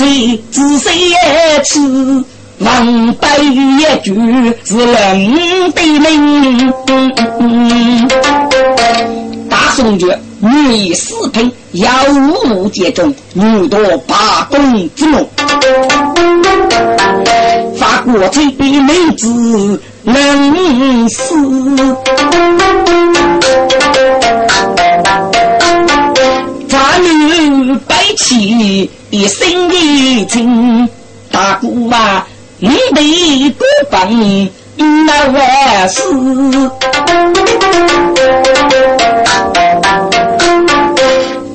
[0.00, 1.78] 醉自谁也吃，
[2.60, 4.14] 王白一句
[4.64, 6.72] 是人的命。
[9.50, 11.90] 大宋军女以私品，妖
[12.46, 15.22] 物皆中，女多八公之梦。
[17.78, 18.46] 法国最
[18.80, 21.34] 美子能死，
[26.70, 29.46] 法女白起一生
[34.06, 36.00] 得多帮那万事。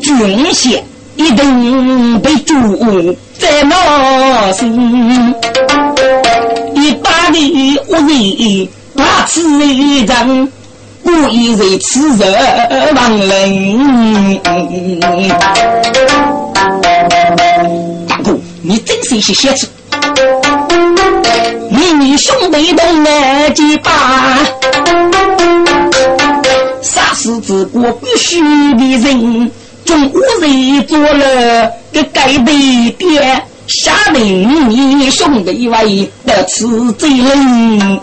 [0.02, 0.84] 军衔
[1.16, 5.34] 一定被诛在那心，
[6.76, 10.52] 一把的恶人把此人
[11.04, 14.40] 故意为此人亡人。
[18.08, 19.68] 大哥，你真是一些写词，
[22.06, 23.92] 你兄弟同来几把。
[26.80, 28.40] 杀死自国必须
[28.76, 29.52] 的人。
[29.84, 38.00] 中国人做了个改背点，下令你兄弟为得此罪人，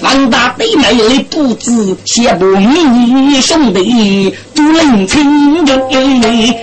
[0.00, 5.78] 王大对面的布置，写不你兄弟都能听的，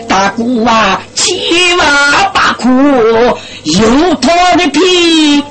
[0.08, 1.36] 大姑啊，七
[1.76, 1.86] 娃
[2.34, 2.68] 八苦
[3.64, 5.44] 有他的皮。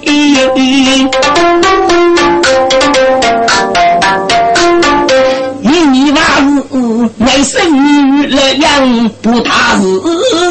[6.56, 9.84] 你娃子外甥女来养，不打是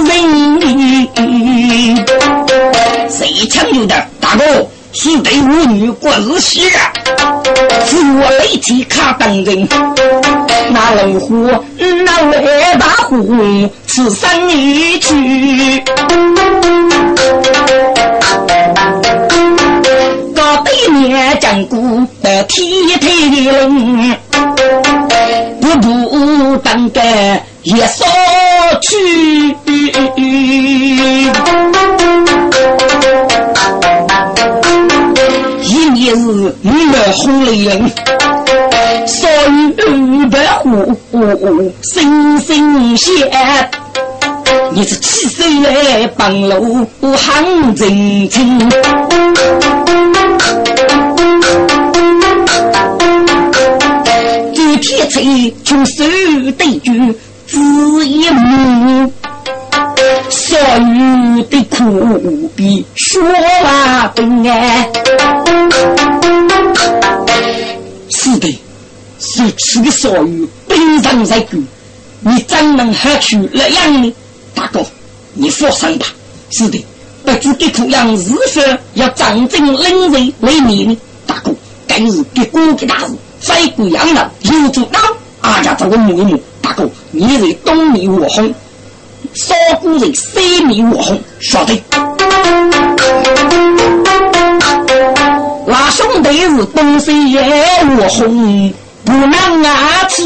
[0.05, 0.13] 人。
[3.09, 4.43] 谁抢有的大哥
[4.93, 6.93] 是对我女过日戏啊？
[7.87, 9.67] 是我雷提卡等人，
[10.69, 11.49] 那老虎
[11.79, 13.35] 那外大虎，
[13.87, 15.83] 此生一去。
[20.35, 22.63] 高对面讲古的铁
[22.99, 24.15] 腿的人。
[25.81, 27.01] 不不当个
[27.63, 28.05] 一扫
[28.81, 29.55] 去，
[35.61, 37.91] 一年是女儿红泪人，
[39.05, 40.95] 少女白虎
[41.81, 43.69] 心心险，
[44.71, 48.71] 你是七岁来帮路喊真情。
[54.85, 56.03] 铁锤从手
[56.59, 56.93] 对住
[57.47, 57.57] 只
[58.07, 59.11] 一目，
[60.29, 61.63] 少女的。
[61.63, 63.23] 苦比说
[63.63, 64.87] 话笨哎。
[68.11, 68.59] 是的，
[69.17, 69.89] 如此的。
[69.89, 71.63] 少女悲伤在骨，
[72.19, 74.13] 你怎能喝出那样呢？
[74.53, 74.85] 大哥，
[75.33, 76.05] 你放心吧。
[76.51, 76.85] 是的，
[77.25, 77.69] 不知的。
[77.71, 78.61] 苦样是否
[78.93, 80.97] 要长正领人为你呢？
[81.25, 81.55] 大哥，
[81.87, 83.15] 今日给哥给大事。
[83.45, 84.99] 在贵阳了，有主刀，
[85.41, 88.51] 阿家找个母一母，大哥，你在东面我红，
[89.35, 91.79] 少姑在西面我红，晓得？
[95.67, 97.39] 那兄弟是东西也
[97.99, 98.73] 我红，
[99.03, 100.23] 不能啊吃。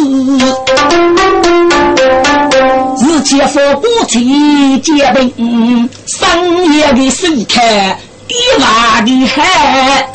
[3.06, 8.00] 日前佛过去结冰，深夜的水开。
[8.30, 10.08] 一瓦的海，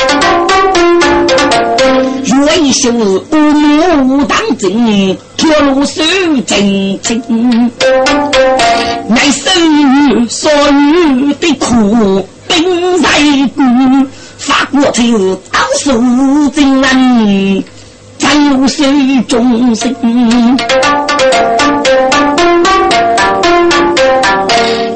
[2.24, 3.36] 若一袖乌
[4.04, 6.02] 木当真，脱露手
[6.46, 7.70] 真真。
[9.10, 13.08] 爱生所有的苦，本在
[13.54, 13.62] 骨，
[14.38, 15.92] 发过去当受
[16.50, 17.62] 真难，
[18.18, 18.86] 再露水
[19.28, 19.94] 众生。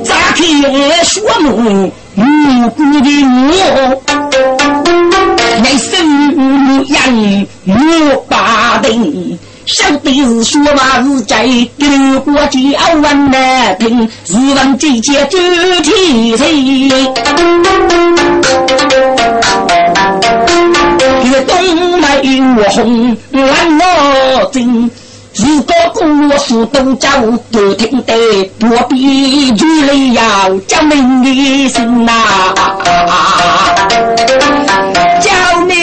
[0.04, 0.40] 乍看
[1.04, 1.92] 说目。
[2.20, 2.20] 无
[2.70, 4.02] 辜的我，
[11.28, 11.44] 在
[11.76, 11.86] 丢
[12.20, 12.58] 过叫
[13.02, 15.38] 万难听，是问姐姐周
[15.82, 16.42] 天谁？
[21.22, 22.06] 这东北
[22.56, 24.90] 我红蓝我金。
[25.34, 26.02] 如果故
[26.38, 27.08] 事都叫
[27.52, 30.22] 不听得，不必举泪要
[30.66, 32.12] 叫命的心呐！
[35.20, 35.76] 救命！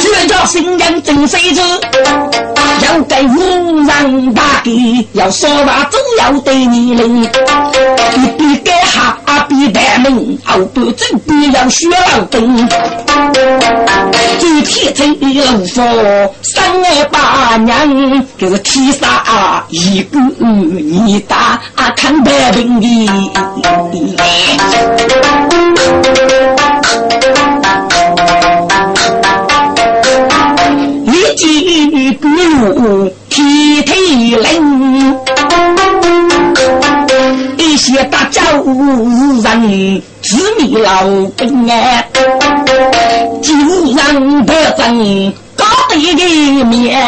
[0.00, 1.60] 这叫新人真谁知？
[3.04, 7.22] 要给无人打的，要说话总要对你灵。
[7.22, 12.66] 你别给哈比大名，后不走必要血老灯。
[14.38, 15.82] 今天真路佛
[16.42, 21.60] 三二八娘，就是天杀一个你打
[21.96, 23.10] 看白病的。
[33.28, 35.20] 天提冷，
[37.58, 41.04] 一些大叫无人，执迷老
[41.36, 42.04] 根啊，
[43.42, 43.52] 就
[43.94, 46.98] 让不争高低的面，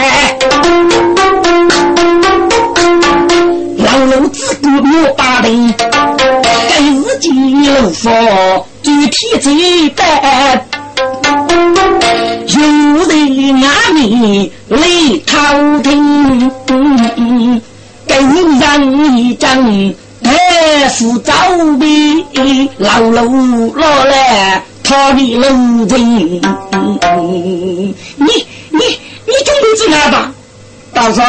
[3.79, 5.75] 老路自古莫把人，
[6.77, 10.05] 跟自己路说，具体最得。
[12.49, 12.59] 有
[13.05, 14.79] 人拿你来
[15.27, 15.37] 偷
[15.83, 17.61] 听，
[18.07, 20.31] 给人一张大
[20.91, 21.33] 富照
[21.79, 26.01] 片，老老来他的路人。
[28.17, 28.27] 你
[28.71, 28.79] 你
[29.27, 30.33] 你中不知道吧？
[30.95, 31.23] 大嫂，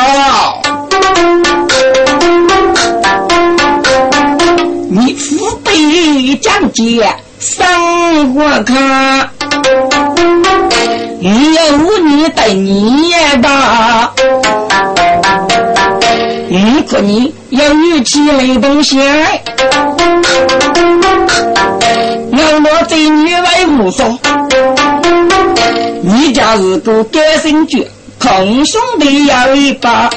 [4.90, 9.30] 你父辈讲解生活看。
[11.20, 13.12] 你有你的你
[13.42, 14.14] 吧，
[16.50, 19.00] 如果你要语气雷动些，
[22.32, 24.20] 我我对女为无说，
[26.02, 27.88] 你家是个感性绝。
[28.20, 30.10] 空兄弟要一把，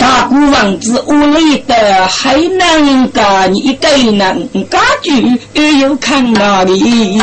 [0.00, 1.74] 大姑王子屋里的
[2.08, 5.38] 还能干，你个能干句
[5.80, 7.20] 又看哪里？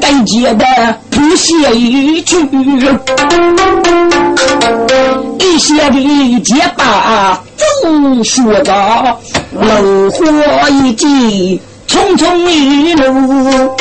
[0.00, 0.64] 该接的
[1.10, 2.36] 不写一句，
[5.38, 7.42] 一些的结巴
[7.82, 8.72] 总说着，
[9.52, 10.24] 漏火
[10.70, 11.60] 一记。
[11.88, 13.74] 匆匆一路，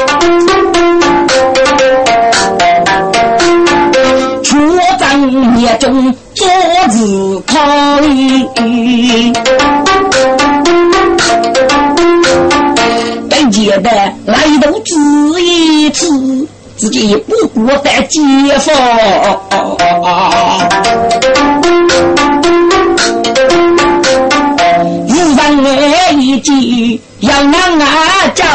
[5.90, 6.48] 中做
[6.90, 7.58] 自考。
[13.28, 13.90] 本届的
[14.26, 14.94] 来都只
[15.42, 18.22] 一次，自己不过在解
[18.60, 18.76] 放。
[25.08, 27.02] 无人来一句。
[27.22, 28.46] 要俺啊叫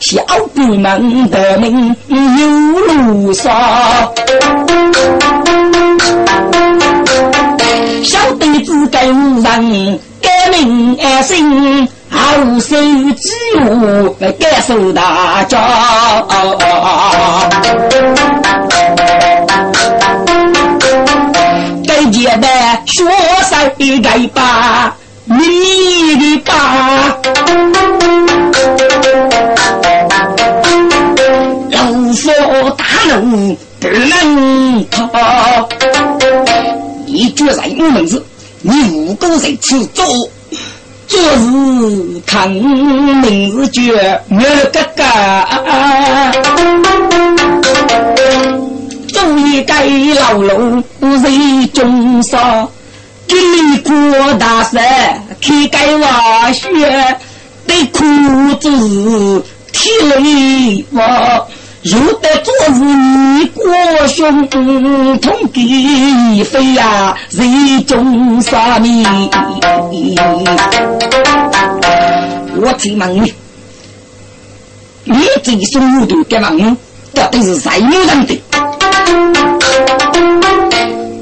[0.00, 0.20] 小
[0.52, 2.16] 鬼们的命有
[2.80, 3.52] 路上，
[8.40, 9.00] 弟子跟
[9.42, 12.74] 人改名安姓，后手
[13.18, 13.28] 之
[13.62, 15.60] 物来感受大家。
[21.86, 22.48] 该接的
[22.86, 23.06] 说
[23.76, 24.96] 谁该把？
[25.26, 25.36] 你
[26.18, 26.52] 的爸，
[31.70, 31.78] 老
[32.14, 32.84] 佛大
[33.14, 34.98] 怒不能逃。
[37.06, 38.24] 你居然有门子，
[38.62, 40.04] 你武功在此做，
[41.08, 45.02] 做事看明日绝没个个。
[49.08, 52.68] 终于该老龙为中杀。
[53.26, 54.82] 给你过大山，
[55.40, 56.68] 开盖挖穴，
[57.64, 58.02] 得苦
[58.60, 61.48] 子体累我，
[61.82, 62.80] 又得做日
[63.38, 63.64] 你过
[64.06, 69.02] 胸痛给飞呀，人中杀你。
[72.56, 73.32] 我请问你，
[75.04, 76.76] 你这一生的干嘛？
[77.14, 78.38] 到底是谁人的？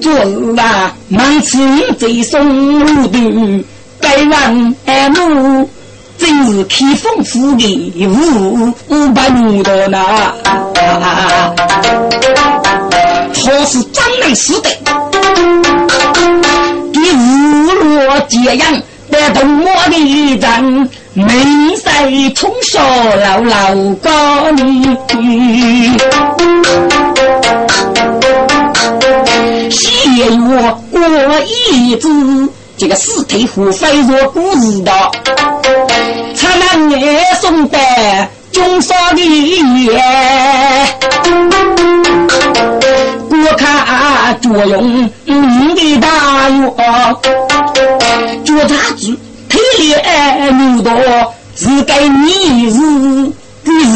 [0.01, 1.57] 做日啊，满此
[1.99, 3.65] 最松的，
[4.01, 5.71] 该让爱慕，
[6.19, 9.99] 真是开封府的五五百亩多呢。
[13.33, 14.69] 他是张门死的，
[16.93, 22.79] 给日落揭阳的东我的人，门塞冲烧
[23.17, 24.97] 牢牢高你。
[29.71, 29.81] 谢
[30.31, 31.01] 我过
[31.47, 32.09] 一子，
[32.77, 35.11] 这个死腿虎非若故事道，
[36.39, 37.77] 才能也送的
[38.53, 40.01] 中少的爷，
[43.29, 47.21] 我看作用你的大药，
[48.45, 49.19] 脚踏子
[49.49, 49.93] 腿力
[50.53, 50.93] 牛多，
[51.57, 52.79] 是该你是
[53.65, 53.91] 你是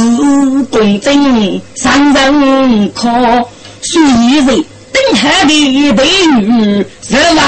[0.65, 3.09] 公正上人可
[3.83, 4.03] 随
[4.45, 4.65] 人。
[4.93, 6.01] 登海的美
[6.39, 7.39] 女是王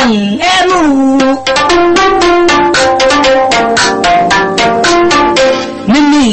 [0.41, 1.19] 安禄，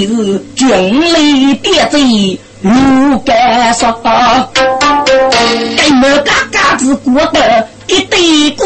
[0.08, 0.68] 是军
[1.14, 2.72] 里点贼如
[3.20, 8.66] 干沙，跟我嘎嘎子过得一堆骨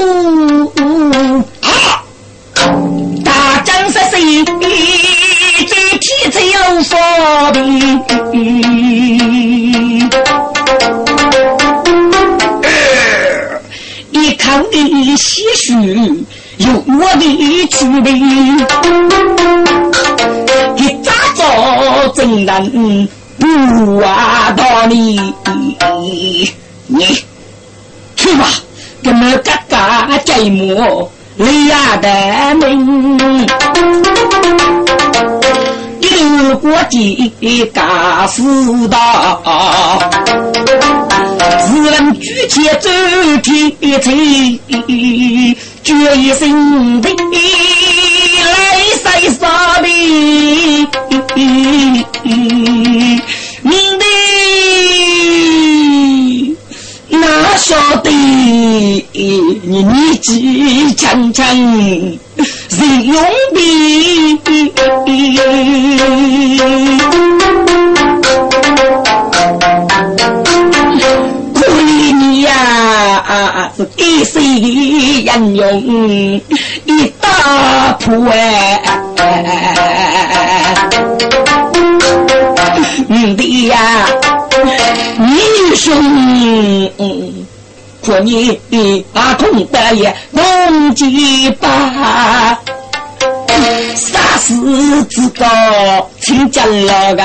[1.61, 2.03] 啊！
[3.23, 4.43] 大将是谁？
[5.67, 6.97] 这天才有说
[7.51, 7.59] 的。
[14.38, 15.73] 看你些许
[16.57, 18.13] 有我的去备，一
[18.59, 19.84] 早
[22.26, 23.07] 早真人
[23.38, 25.21] 不啊道理，
[26.88, 27.05] 你
[28.15, 28.47] 去吧，
[29.03, 31.07] 跟那嘎嘎寂寞
[31.38, 33.45] 累呀的命。
[36.01, 36.03] 一
[36.55, 38.41] 国的家事
[38.89, 39.38] 大，
[41.67, 42.89] 自人举起走
[43.43, 44.09] 天才，
[45.84, 47.74] 决一生的来塞啥
[49.86, 49.91] 的，
[53.61, 54.03] 明的
[57.09, 57.27] 哪
[57.57, 61.45] 晓得你几强强。
[62.77, 63.15] 人用
[63.53, 64.38] 兵，
[71.53, 75.81] 可怜你呀，是给谁人用
[76.86, 78.81] 一大铺哎，
[85.76, 87.45] 兄。
[88.03, 88.59] 说你
[89.13, 91.67] 阿公大爷弄几把，
[93.95, 95.43] 杀死之高
[96.21, 97.23] 请见了个，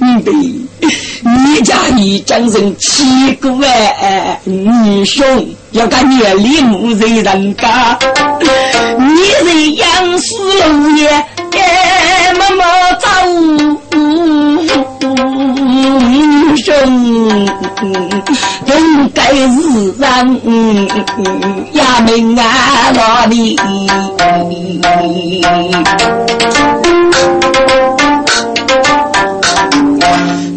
[0.00, 5.26] 嗯对，你家一将人七个哎，你兄
[5.72, 7.98] 要干年里木人人家，
[8.98, 9.04] 你
[9.42, 11.08] 是杨氏老爷，
[11.58, 12.64] 哎，么么
[13.00, 13.08] 走。
[16.56, 16.72] 英雄，
[18.66, 20.24] 本该是让
[21.74, 22.42] 衙门啊
[22.94, 23.34] 老的，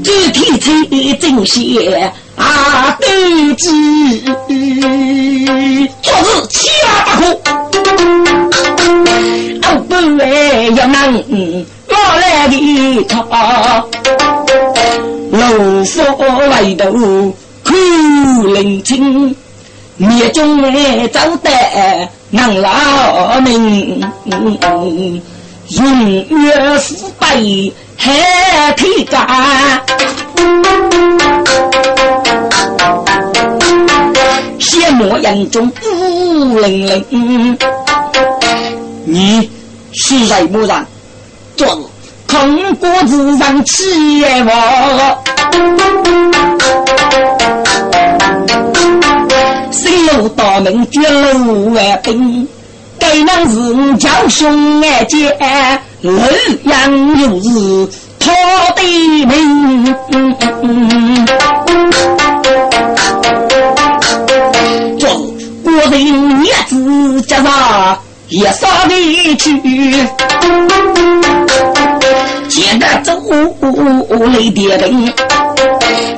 [0.02, 0.66] 具体才
[1.20, 1.60] 正些
[2.38, 3.06] 啊斗
[3.58, 3.66] 志，
[6.02, 7.22] 做事七拉八苦，
[9.64, 10.24] 哦不为
[10.76, 10.98] 要难
[11.90, 12.54] 我来的
[13.04, 13.14] 他。
[15.40, 15.48] 老
[15.86, 16.02] 夫
[16.52, 16.92] 为头
[17.64, 17.72] 苦
[18.48, 19.34] 伶仃，
[19.96, 20.62] 灭中
[21.14, 21.50] 走得
[22.30, 24.02] 能老命，
[25.70, 27.28] 永远腐败
[27.96, 29.82] 还天家，
[34.60, 37.58] 血魔眼中乌灵灵，
[39.06, 39.50] 你
[39.94, 40.86] 是在不然？
[41.56, 41.90] 做。
[42.30, 44.52] 空谷子上起我，
[49.72, 51.02] 新路大门绝
[51.34, 52.48] 路外兵，
[53.00, 55.36] 该能是我叫兄爱姐，
[56.02, 56.14] 楼
[56.66, 58.32] 阳又是他
[58.76, 59.26] 的
[74.50, 75.14] 雷点灯，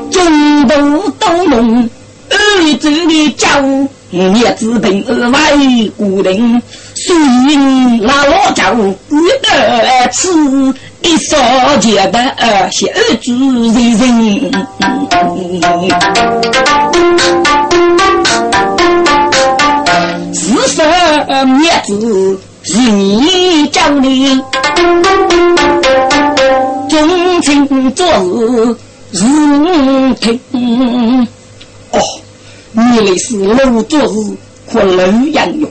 [0.10, 1.90] 中部都弄
[2.30, 5.52] 二州的家务，叶子平二外
[5.98, 6.62] 固定，
[6.96, 10.30] 所以那老家务遇得吃
[11.02, 11.38] 一烧
[11.80, 12.18] 钱的
[12.72, 12.88] 小
[13.22, 13.34] 主
[13.74, 14.10] 人，
[20.34, 20.86] 是说
[21.64, 24.42] 叶子是你教的。
[27.90, 28.78] 做事
[29.12, 30.40] 如听。
[31.92, 32.00] 哦，
[32.74, 35.70] 你那是老做事和老样用，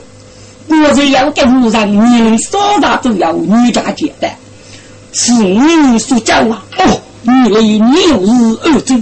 [0.67, 4.31] 果然要给路上你们少大都要女家简单，
[5.11, 6.63] 是你所教啊！
[6.77, 8.95] 哦，你那你又是二舅，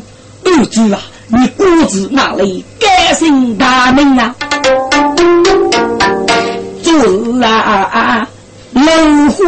[0.45, 4.35] 二舅啊，你果子哪里改姓大名啊？
[6.83, 8.27] 做事啊，
[8.73, 8.81] 老
[9.31, 9.43] 火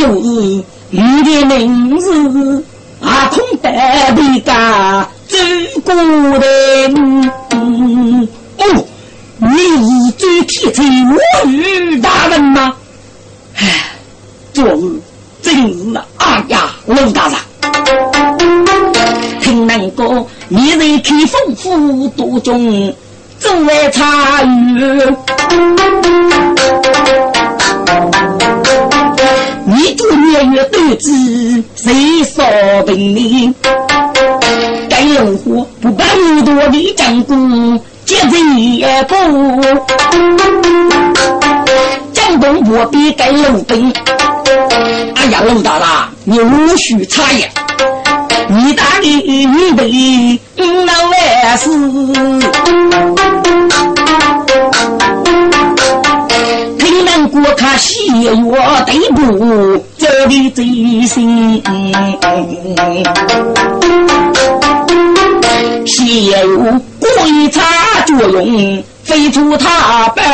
[0.00, 0.64] 又是。
[0.88, 2.64] 你的名字
[3.06, 3.70] 阿空得
[4.16, 5.38] 的家周
[5.82, 7.30] 国人，
[8.58, 8.84] 哦，
[9.38, 12.74] 你是最天才我与大人吗？
[13.54, 13.92] 唉，
[14.52, 15.00] 昨日
[15.40, 17.36] 真是啊呀，陆大人，
[19.40, 22.92] 听人说你在开封府都中
[23.38, 25.16] 正在参与。
[29.68, 31.10] 你做年月斗智，
[31.74, 32.44] 谁少
[32.86, 33.52] 本领？
[34.88, 37.36] 该龙虎不把你多的讲过，
[38.04, 38.38] 接着
[38.76, 39.16] 也不。
[42.12, 43.92] 江东不比该龙兵。
[45.16, 47.50] 哎呀，陆大大，你无需插言。
[48.46, 50.40] 你大的你的
[50.84, 53.45] 那万事。
[57.40, 58.30] 月
[58.86, 61.62] 对不走的最心。
[65.86, 67.60] 先有鬼差
[68.06, 70.24] 作用，飞出他本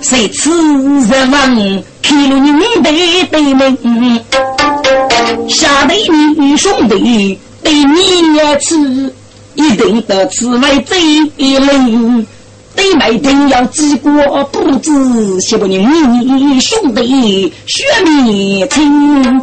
[0.00, 2.52] 谁此人问，开了你
[2.82, 2.90] 的
[3.30, 3.78] 对门，
[5.48, 5.96] 下对
[6.36, 9.12] 你兄弟对你也吃，
[9.54, 10.98] 一定得此为最
[11.58, 12.26] 灵。
[12.78, 14.12] 对麦定要记过
[14.52, 19.42] 不知，希望你兄弟血面亲。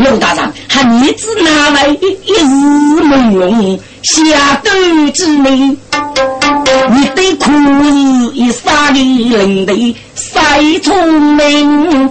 [0.00, 1.94] 刘大人，喊儿子拿来一
[2.26, 2.34] 日
[3.00, 4.70] 朦胧，下斗
[5.14, 5.74] 之内，
[6.90, 7.90] 你对苦日
[8.34, 12.02] 一杀的领队赛聪明。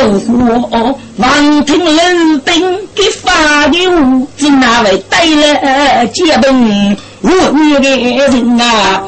[0.00, 9.02] 该有火，王庭冷兵给发的物，只那位带了结本我女的人啊。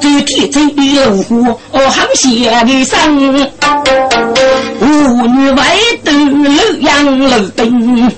[0.00, 3.50] 一阵龙虎哦，喊响的声，
[4.80, 4.86] 妇
[5.26, 5.60] 女围
[6.04, 6.50] 斗楼
[6.80, 8.10] 阳楼灯。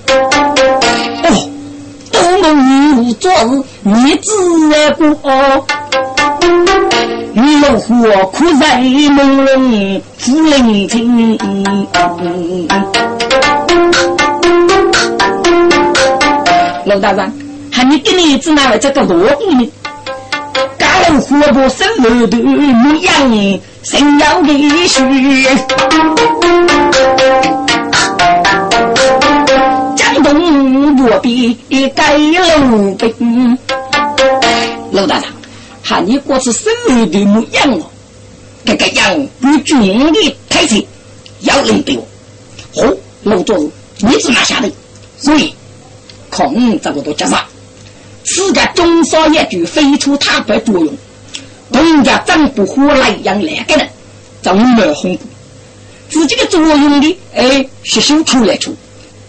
[1.24, 1.26] 哦，
[2.12, 3.34] 多梦昨日
[3.82, 4.30] 你知
[5.14, 5.66] 过，
[7.60, 7.94] 龙虎
[8.32, 11.38] 苦在朦胧不灵清。
[16.84, 17.32] 老大人，
[17.72, 19.72] 喊你给你子拿来这个罗呢？
[21.22, 24.52] 活不生儿的模样，神要的
[24.86, 24.98] 许。
[29.96, 31.56] 江东不必
[31.94, 33.58] 盖楼兵。
[34.92, 35.24] 老大人，
[35.88, 37.90] 喊你过是生儿的模样哦。
[38.66, 40.76] 这个样不军的开车
[41.40, 42.02] 要领对哦。
[42.76, 42.82] 好，
[43.22, 44.70] 老总，你是哪下的？
[45.16, 45.54] 所以，
[46.28, 47.42] 空这个都加上，
[48.22, 50.94] 此个中少爷就飞出他的作用。
[51.70, 53.88] 人家张不火来养两个人，
[54.42, 55.18] 张没红，
[56.10, 58.76] 自己的作用的哎是修出来出，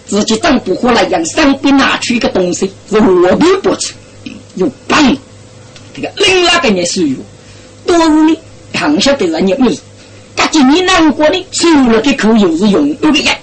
[0.06, 3.94] 自己张不火来养上边拿出一个东西是我都不吃，
[4.56, 5.18] 有棒，
[5.94, 7.16] 这个另那个也是有，
[7.86, 8.40] 多日的
[8.74, 9.78] 扛下的人也没，
[10.36, 13.36] 他今年难过的收了这口又是用有的呀，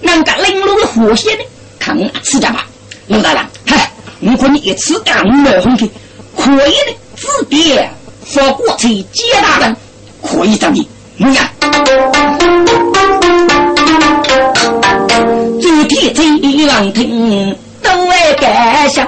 [0.00, 1.44] 那个领路的火线呢，
[1.78, 2.66] 扛吃着吧，
[3.06, 3.90] 老大人，嗨，
[4.20, 5.88] 如果你一次干没红的，
[6.36, 7.90] 可以的，自便。
[8.24, 9.76] 说过去接大人
[10.22, 10.88] 可以等你，
[11.18, 11.44] 模样。
[15.60, 16.24] 主题最
[16.66, 19.06] 浪听都爱感想，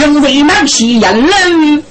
[0.00, 1.82] 因为那些人人，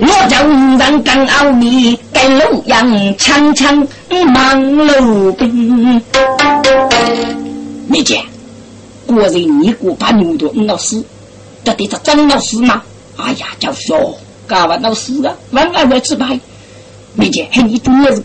[0.00, 3.86] 我叫人更奥秘，跟龙阳强强
[4.34, 6.00] 忙路兵，
[7.88, 8.18] 你姐。
[9.06, 11.02] 果然，你果把牛头老师，
[11.64, 12.82] 这得是张老师吗？
[13.16, 13.94] 哎呀，叫小，
[14.46, 16.40] 干完老师啊，万万要吃白，
[17.14, 18.24] 没见，你做么子？